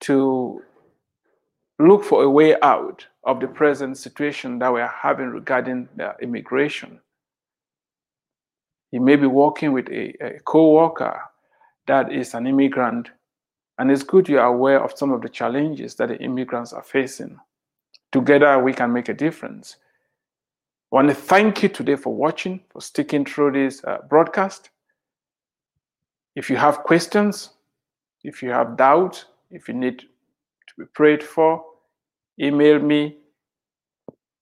to 0.00 0.62
look 1.78 2.04
for 2.04 2.22
a 2.22 2.30
way 2.30 2.56
out 2.62 3.06
of 3.24 3.40
the 3.40 3.46
present 3.46 3.98
situation 3.98 4.58
that 4.58 4.72
we 4.72 4.80
are 4.80 4.94
having 5.02 5.28
regarding 5.28 5.88
the 5.96 6.14
immigration. 6.22 7.00
You 8.90 9.00
may 9.00 9.16
be 9.16 9.26
working 9.26 9.72
with 9.72 9.88
a, 9.88 10.14
a 10.24 10.40
co-worker 10.40 11.20
that 11.86 12.10
is 12.10 12.34
an 12.34 12.46
immigrant, 12.46 13.10
and 13.78 13.90
it's 13.90 14.02
good 14.02 14.28
you 14.28 14.38
are 14.38 14.46
aware 14.46 14.82
of 14.82 14.96
some 14.96 15.12
of 15.12 15.20
the 15.20 15.28
challenges 15.28 15.94
that 15.96 16.08
the 16.08 16.18
immigrants 16.18 16.72
are 16.72 16.82
facing. 16.82 17.38
Together, 18.12 18.58
we 18.58 18.72
can 18.72 18.92
make 18.92 19.10
a 19.10 19.14
difference. 19.14 19.76
I 20.90 20.96
want 20.96 21.08
to 21.08 21.14
thank 21.14 21.62
you 21.62 21.68
today 21.68 21.96
for 21.96 22.14
watching, 22.14 22.60
for 22.70 22.80
sticking 22.80 23.26
through 23.26 23.52
this 23.52 23.84
uh, 23.84 23.98
broadcast. 24.08 24.70
If 26.34 26.48
you 26.48 26.56
have 26.56 26.78
questions, 26.78 27.50
if 28.24 28.42
you 28.42 28.50
have 28.50 28.78
doubts, 28.78 29.26
if 29.50 29.68
you 29.68 29.74
need 29.74 29.98
to 29.98 30.74
be 30.78 30.84
prayed 30.94 31.22
for, 31.22 31.62
email 32.40 32.78
me. 32.78 33.18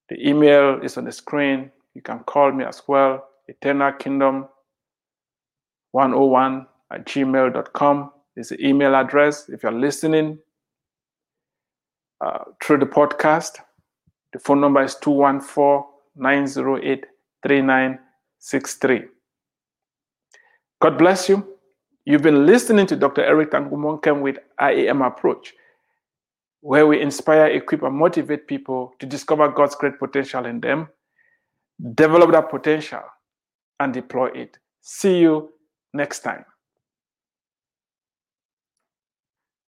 The 0.08 0.28
email 0.28 0.80
is 0.82 0.96
on 0.96 1.04
the 1.06 1.12
screen. 1.12 1.72
You 1.94 2.02
can 2.02 2.20
call 2.20 2.52
me 2.52 2.64
as 2.64 2.80
well, 2.86 3.26
Eternal 3.48 3.92
Kingdom 3.94 4.46
101 5.90 6.66
at 6.92 7.06
gmail.com 7.06 8.10
is 8.36 8.50
the 8.50 8.64
email 8.64 8.94
address. 8.94 9.48
If 9.48 9.64
you're 9.64 9.72
listening 9.72 10.38
uh, 12.20 12.44
through 12.62 12.78
the 12.78 12.86
podcast, 12.86 13.58
the 14.32 14.38
phone 14.38 14.60
number 14.60 14.84
is 14.84 14.94
214 14.96 15.95
908 16.16 17.04
3963. 17.42 19.04
God 20.80 20.98
bless 20.98 21.28
you. 21.28 21.46
You've 22.04 22.22
been 22.22 22.46
listening 22.46 22.86
to 22.86 22.96
Dr. 22.96 23.24
Eric 23.24 23.50
Tangumonkem 23.50 24.20
with 24.20 24.38
IEM 24.60 25.06
Approach, 25.06 25.54
where 26.60 26.86
we 26.86 27.00
inspire, 27.00 27.46
equip, 27.46 27.82
and 27.82 27.96
motivate 27.96 28.46
people 28.46 28.94
to 29.00 29.06
discover 29.06 29.48
God's 29.48 29.74
great 29.74 29.98
potential 29.98 30.46
in 30.46 30.60
them, 30.60 30.88
develop 31.94 32.30
that 32.32 32.50
potential, 32.50 33.02
and 33.80 33.92
deploy 33.92 34.28
it. 34.28 34.58
See 34.82 35.18
you 35.18 35.52
next 35.92 36.20
time. 36.20 36.44